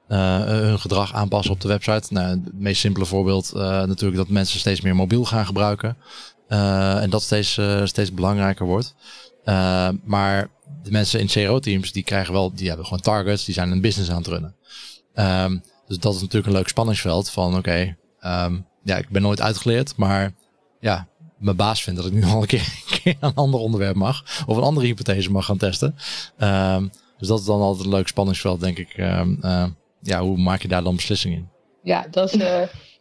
[0.08, 2.14] hun gedrag aanpassen op de website.
[2.14, 5.98] Nou, het meest simpele voorbeeld natuurlijk dat mensen steeds meer mobiel gaan gebruiken.
[6.50, 8.96] Uh, en dat steeds, uh, steeds belangrijker wordt.
[9.46, 10.50] Uh, maar
[10.84, 14.12] de mensen in CRO-teams, die krijgen wel, die hebben gewoon targets, die zijn een business
[14.12, 14.56] aan het runnen.
[15.16, 19.42] Um, dus dat is natuurlijk een leuk spanningsveld van, oké, um, ja, ik ben nooit
[19.42, 20.34] uitgeleerd, maar
[20.80, 21.08] ja,
[21.38, 24.64] mijn baas vindt dat ik nu al een keer, een, ander onderwerp mag, of een
[24.64, 25.96] andere hypothese mag gaan testen.
[26.40, 28.96] Um, dus dat is dan altijd een leuk spanningsveld, denk ik.
[30.02, 31.50] ja, hoe maak je daar dan beslissingen in?
[31.84, 32.40] Ja, dat is,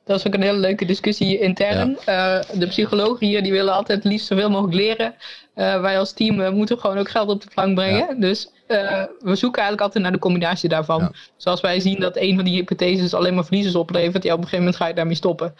[0.06, 1.98] dat is ook een hele leuke discussie intern.
[2.06, 2.38] Ja.
[2.38, 5.14] Uh, de psychologen hier die willen altijd het liefst zoveel mogelijk leren.
[5.54, 8.06] Uh, wij als team uh, moeten gewoon ook geld op de plank brengen.
[8.08, 8.14] Ja.
[8.14, 11.00] Dus we zoeken eigenlijk altijd naar de combinatie daarvan.
[11.00, 11.12] Ja.
[11.36, 14.44] Zoals wij zien dat een van die hypotheses alleen maar verliezers oplevert, ja, op een
[14.44, 15.54] gegeven moment ga je daarmee stoppen.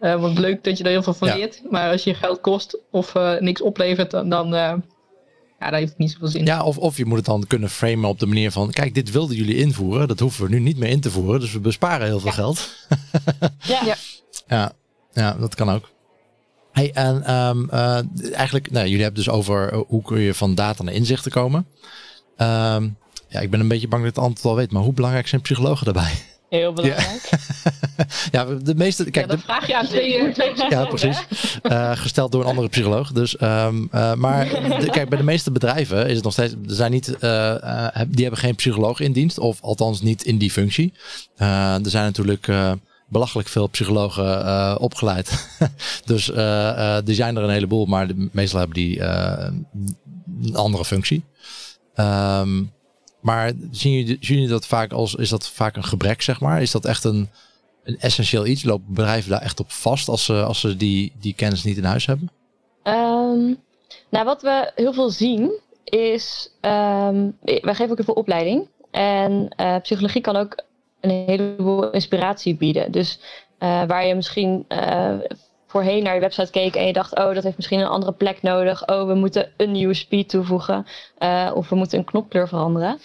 [0.00, 1.62] Want leuk dat je er heel veel van leert.
[1.70, 4.74] Maar als je geld kost of eh, niks oplevert, dan, dan, eh,
[5.60, 6.44] ja, dan heeft het niet zoveel zin.
[6.44, 8.70] Ja, of, of je moet het dan kunnen framen op de manier van...
[8.70, 10.08] Kijk, dit wilden jullie invoeren.
[10.08, 11.40] Dat hoeven we nu niet meer in te voeren.
[11.40, 12.68] Dus we besparen heel veel geld.
[13.62, 13.82] Ja.
[13.84, 13.96] Ja.
[14.46, 14.72] Ja,
[15.12, 15.90] ja, dat kan ook.
[16.72, 17.98] Hey, en ehm, eh,
[18.32, 21.66] eigenlijk, nou, jullie hebben dus over eh, hoe kun je van data naar inzichten komen.
[22.36, 22.88] Ehm,
[23.28, 25.28] ja, ik ben een beetje bang dat ik het antwoord al weet, maar hoe belangrijk
[25.28, 26.12] zijn psychologen daarbij?
[26.48, 27.28] Heel belangrijk.
[27.30, 27.79] ja,
[28.62, 31.18] de meeste, Ja, kijk, dat de- vraag je aan twee, twee ja, precies.
[31.62, 33.12] Eh, gesteld door een andere psycholoog.
[33.12, 36.52] Dus, ehm, eh, maar de- kijk, bij de meeste bedrijven is het nog steeds.
[36.52, 40.50] Er zijn niet, eh, die hebben geen psycholoog in dienst, of althans niet in die
[40.50, 40.92] functie.
[41.36, 42.48] Er zijn natuurlijk
[43.08, 45.48] belachelijk veel psychologen opgeleid.
[46.04, 51.24] dus eh, die zijn er een heleboel, maar de, meestal hebben die een andere functie.
[51.94, 52.62] Ehm,
[53.20, 56.62] maar zien jullie, zien jullie dat vaak als is dat vaak een gebrek, zeg maar?
[56.62, 57.28] Is dat echt een,
[57.90, 58.64] een essentieel iets?
[58.64, 61.84] Lopen bedrijven daar echt op vast als ze, als ze die, die kennis niet in
[61.84, 62.30] huis hebben?
[62.82, 63.54] Ehm,
[64.08, 65.52] nou, wat we heel veel zien
[65.84, 68.68] is, ehm, wij geven ook heel veel opleiding.
[68.90, 70.64] En eh, psychologie kan ook
[71.00, 72.92] een heleboel inspiratie bieden.
[72.92, 73.20] Dus
[73.58, 75.14] eh, waar je misschien eh,
[75.66, 78.42] voorheen naar je website keek en je dacht, oh, dat heeft misschien een andere plek
[78.42, 78.88] nodig.
[78.88, 80.86] Oh, we moeten een nieuwe speed toevoegen.
[81.54, 82.98] of we moeten een knopkleur veranderen.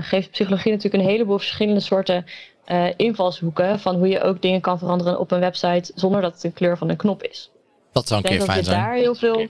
[0.00, 2.24] geeft psychologie natuurlijk een heleboel verschillende soorten
[2.68, 6.44] eh, invalshoeken van hoe je ook dingen kan veranderen op een website zonder dat het
[6.44, 7.50] een kleur van een knop is.
[7.92, 8.80] Dat zou een Ik keer denk dat fijn je zijn.
[8.80, 9.40] daar heel veel.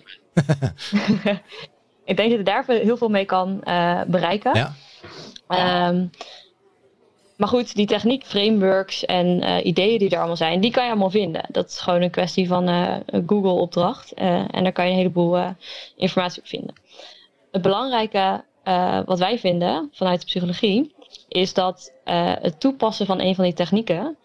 [2.10, 4.54] ik denk dat je daar heel veel mee kan eh, bereiken.
[4.54, 4.74] Ja.
[5.48, 6.06] Ehm,
[7.36, 10.90] maar goed, die techniek, frameworks en eh, ideeën die er allemaal zijn, die kan je
[10.90, 11.44] allemaal vinden.
[11.48, 14.12] Dat is gewoon een kwestie van een Google-opdracht.
[14.14, 15.54] en daar kan je een heleboel
[15.96, 16.74] informatie op vinden.
[17.50, 18.44] Het belangrijke
[19.04, 20.94] wat wij vinden vanuit de psychologie,
[21.28, 24.16] is dat eh, het toepassen van een van die technieken,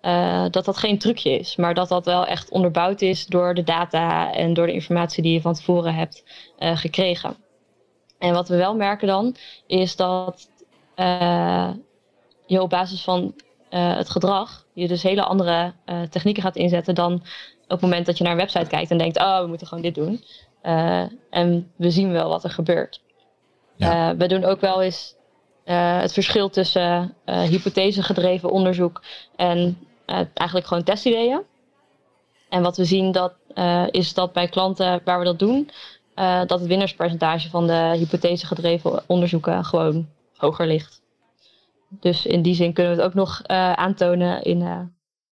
[0.00, 3.62] eh, dat dat geen trucje is, maar dat dat wel echt onderbouwd is door de
[3.62, 6.24] data en door de informatie die je van tevoren hebt
[6.58, 7.36] eh, gekregen.
[8.18, 9.36] En wat we wel merken dan,
[9.66, 10.48] is dat
[12.46, 13.34] je op basis van
[13.68, 15.72] het gedrag, je dus hele andere
[16.10, 17.12] technieken gaat inzetten dan
[17.64, 19.82] op het moment dat je naar een website kijkt en denkt, oh, we moeten gewoon
[19.82, 20.24] dit doen.
[21.30, 23.00] En we zien wel wat er gebeurt.
[23.76, 24.16] Ja.
[24.16, 25.16] We doen ook wel eens
[25.64, 29.02] eh, het verschil tussen eh hypothesegedreven onderzoek
[29.36, 31.42] en eh, eigenlijk gewoon testideeën.
[32.48, 33.34] En wat we zien dat,
[33.90, 35.70] is dat bij klanten waar we dat doen,
[36.46, 41.02] dat het winnaarspercentage van de hypothesegedreven onderzoeken gewoon hoger ligt.
[41.88, 43.42] Dus in die zin kunnen we het ook nog
[43.74, 44.90] aantonen in,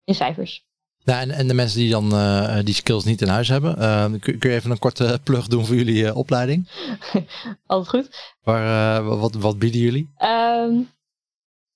[0.05, 0.68] in cijfers.
[1.05, 4.05] Ja, en, en de mensen die dan eh, die skills niet in huis hebben, eh,
[4.05, 6.69] kun, kun je even een korte plug doen voor jullie eh, opleiding?
[7.67, 8.35] Altijd goed.
[8.43, 10.11] Waar, eh, wat, wat bieden jullie?
[10.17, 10.73] Ehm,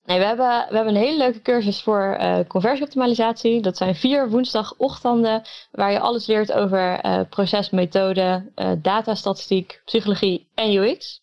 [0.04, 3.62] nee, we, hebben, we hebben een hele leuke cursus voor eh, conversieoptimalisatie.
[3.62, 10.74] Dat zijn vier woensdagochtenden waar je alles leert over eh procesmethode, eh datastatistiek, psychologie en
[10.74, 11.21] UX.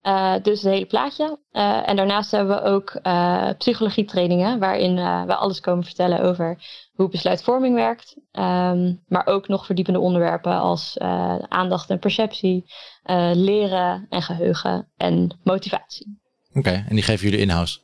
[0.00, 1.38] Eh, dus het hele plaatje.
[1.50, 4.94] Eh, en daarnaast hebben we ook eh psychologie trainingen waarin
[5.26, 6.58] we alles komen vertellen over
[6.92, 8.16] hoe besluitvorming werkt.
[8.32, 10.98] Ehm, maar ook nog verdiepende onderwerpen als
[11.48, 12.64] aandacht en perceptie,
[13.32, 16.18] leren en geheugen en motivatie.
[16.52, 17.80] Oké, en die geven jullie in-house.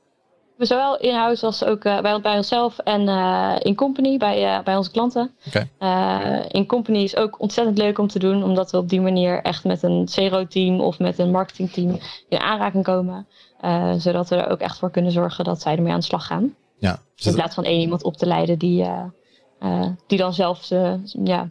[0.56, 4.64] We zowel in-house als ook eh, bij, bij onszelf en eh, in company bij, eh,
[4.64, 5.34] bij onze klanten.
[6.48, 9.64] In company is ook ontzettend leuk om te doen, omdat we op die manier echt
[9.64, 13.26] met een CRO-team of met een marketingteam in aanraking komen.
[13.96, 16.54] Zodat we er ook echt voor kunnen zorgen dat zij ermee aan de slag gaan.
[16.78, 18.86] Ja, dus In plaats van één iemand op te leiden die,
[20.06, 21.48] die dan zelf zijn ja,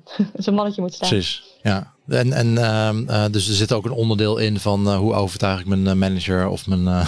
[0.52, 1.10] mannetje moet staan.
[1.10, 1.44] precies.
[1.62, 1.95] Ja.
[2.08, 5.60] En, en ehm, eh, dus er zit ook een onderdeel in van eh, hoe overtuig
[5.60, 6.88] ik mijn eh, manager of mijn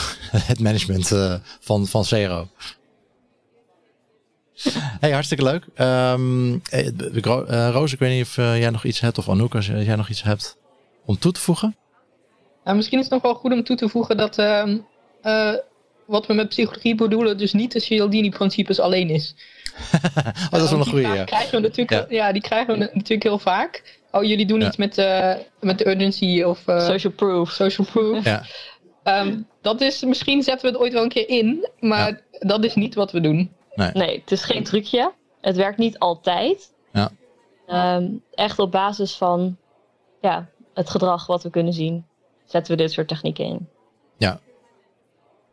[0.52, 1.12] het management
[1.60, 2.48] van, van Zero.
[5.00, 5.66] Hey, hartstikke leuk.
[5.74, 6.14] Eh,
[7.72, 10.24] Roos, ik weet niet of jij nog iets hebt, of Anouk, als jij nog iets
[10.24, 10.58] hebt
[11.06, 11.76] om toe te voegen.
[12.64, 14.78] Misschien is het nog wel goed om toe te voegen dat ehm,
[15.22, 15.54] eh,
[16.06, 19.36] wat we met psychologie bedoelen, dus niet de Cialdini-principes alleen is.
[20.46, 21.08] oh, dat is wel een goede.
[21.08, 21.24] Ja.
[21.24, 22.32] Krijgen we natuurlijk, ja.
[22.32, 24.00] die krijgen we natuurlijk heel vaak.
[24.18, 24.68] Oh, jullie doen Ja.
[24.68, 27.52] iets met, eh, met de urgency of eh, Social proof.
[27.52, 28.24] social proof.
[28.24, 28.44] Ja.
[29.04, 32.76] Ehm, dat is, misschien zetten we het ooit wel een keer in, maar dat is
[32.76, 33.52] niet wat we doen.
[33.94, 35.14] Nee, het is geen trucje.
[35.42, 36.74] Het werkt niet altijd.
[36.94, 37.12] Ja.
[37.68, 39.58] Ehm, echt op basis van
[40.22, 42.06] ja, het gedrag wat we kunnen zien,
[42.46, 43.68] zetten we dit soort technieken in.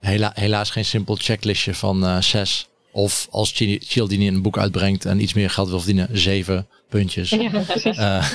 [0.00, 2.68] Hela- helaas geen simpel checklistje van eh, zes.
[2.94, 7.30] Of als Cialdini een boek uitbrengt en iets meer geld wil verdienen, zeven puntjes.
[7.30, 8.30] eh,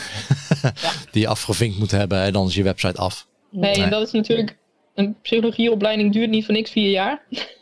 [1.11, 3.27] die je afgevinkt moet hebben en dan is je website af.
[3.49, 4.57] Nee, en dat is natuurlijk.
[4.95, 7.21] Een psychologieopleiding duurt niet voor niks vier jaar.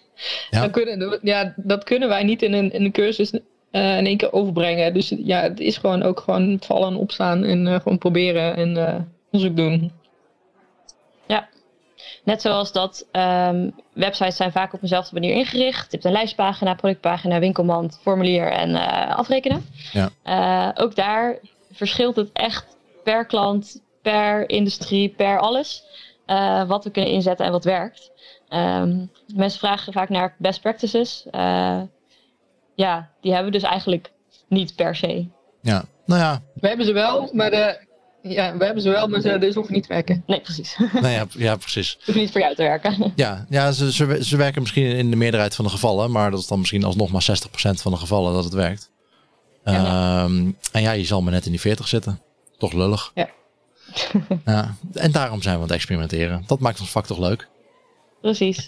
[0.49, 0.59] Ja.
[0.61, 3.31] Dan kunnen, ja, dat kunnen wij niet in een, in een cursus
[3.71, 4.93] eh, in één keer overbrengen.
[4.93, 8.67] Dus ja, het is gewoon ook gewoon vallen en opstaan en eh, gewoon proberen en
[9.31, 9.91] onderzoek doen.
[12.23, 15.81] Net zoals dat ehm, websites zijn vaak op dezelfde manier ingericht.
[15.83, 19.65] Je hebt een lijstpagina, productpagina, winkelmand, formulier en eh, afrekenen.
[19.91, 20.09] Ja.
[20.23, 21.37] Eh, ook daar
[21.71, 22.65] verschilt het echt
[23.03, 25.83] per klant, per industrie, per alles.
[26.25, 28.11] eh, wat we kunnen inzetten en wat werkt.
[28.49, 31.25] Ehm, mensen vragen vaak naar best practices.
[31.31, 31.81] Eh,
[32.75, 34.11] ja, die hebben we dus eigenlijk
[34.47, 35.27] niet per se.
[35.61, 37.86] Ja, nou ja, We hebben ze wel, maar de,
[38.21, 40.23] ja, we hebben ze wel, maar ze dus hoeven niet te werken.
[40.25, 40.77] Nee, precies.
[40.93, 41.97] nou ja, ja precies.
[42.05, 43.13] Hoeft niet voor jou te werken.
[43.15, 46.39] Ja, ja ze, ze, ze werken misschien in de meerderheid van de gevallen, maar dat
[46.39, 47.27] is dan misschien alsnog maar
[47.75, 48.91] 60% van de gevallen dat het werkt.
[49.63, 50.23] Ja.
[50.23, 52.21] Ehm, en ja, je zal maar net in die 40 zitten.
[52.57, 53.11] Toch lullig.
[53.15, 53.29] Ja.
[54.45, 54.75] ja.
[54.93, 56.43] En daarom zijn we aan het experimenteren.
[56.47, 57.47] Dat maakt ons vak toch leuk.
[58.21, 58.67] Precies.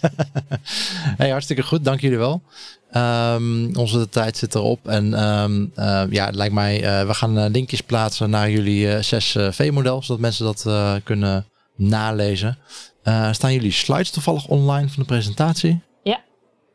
[1.16, 2.42] Hey, hartstikke goed, dank jullie wel.
[2.90, 4.88] Ehm, onze tijd zit erop.
[4.88, 8.92] En ehm, eh, ja, het lijkt mij, eh, we gaan eh, linkjes plaatsen naar jullie
[8.92, 12.58] eh 6V-model, zodat mensen dat eh, kunnen nalezen.
[13.02, 15.80] Eh, staan jullie slides toevallig online van de presentatie?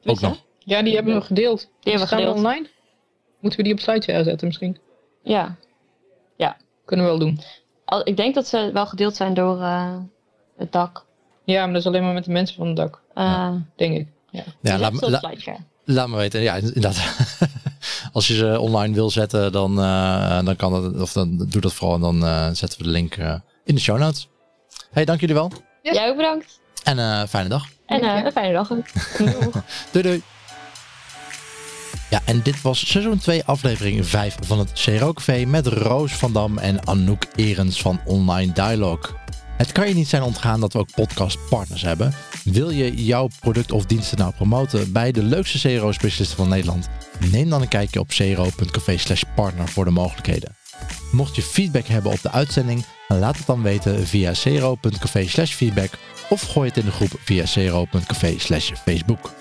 [0.08, 0.38] Ook nog.
[0.60, 1.60] Ja, die hebben we gedeeld.
[1.60, 2.36] Die hebben we Staan gedeeld.
[2.38, 2.68] online?
[3.40, 4.78] Moeten we die op SlideShare zetten misschien?
[5.24, 5.56] Ja.
[6.86, 7.40] Kunnen we wel doen.
[7.86, 9.96] Al- Ik denk dat ze wel gedeeld zijn door eh,
[10.58, 11.06] het dak.
[11.44, 14.08] Ja, maar dat is alleen maar met de mensen van het dak, Uh, denk ik.
[14.32, 14.44] Ja.
[14.62, 15.22] Ja, laat,
[15.86, 16.42] laat me weten.
[16.42, 16.98] Ja, inderdaad.
[18.14, 21.02] Als je ze online wil zetten, dan, eh, dan kan dat.
[21.02, 23.82] Of dan doe dat vooral en dan eh, zetten we de link eh, in de
[23.82, 24.28] show notes.
[24.92, 25.52] Hey, dank jullie wel.
[25.82, 26.60] Jij ook bedankt.
[26.84, 27.66] En eh fijne dag.
[27.86, 28.86] En eh, een fijne dag ook.
[29.92, 30.22] Doei doei.
[32.10, 36.58] Ja, en dit was seizoen 2, aflevering 5 van het CRO-café met Roos van Dam
[36.58, 39.14] en Anouk Erens van Online Dialogue.
[39.58, 42.14] Het kan je niet zijn ontgaan dat we ook podcastpartners hebben.
[42.44, 46.90] Wil je jouw product of diensten nou promoten bij de leukste CRO-specialisten van Nederland?
[47.32, 50.56] Neem dan een kijkje op cro.café slash partner voor de mogelijkheden.
[51.12, 55.90] Mocht je feedback hebben op de uitzending, laat het dan weten via cro.café slash feedback
[56.30, 59.34] of gooi het in de groep via cro.café slash Facebook.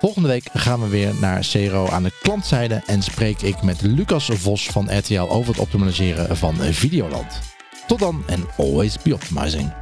[0.00, 4.30] Volgende week gaan we weer naar CRO aan de klantzijde en spreek ik met Lucas
[4.32, 7.49] Vos van RTL over het optimaliseren van Videoland.
[7.90, 9.79] Tot dan en always be optimizing.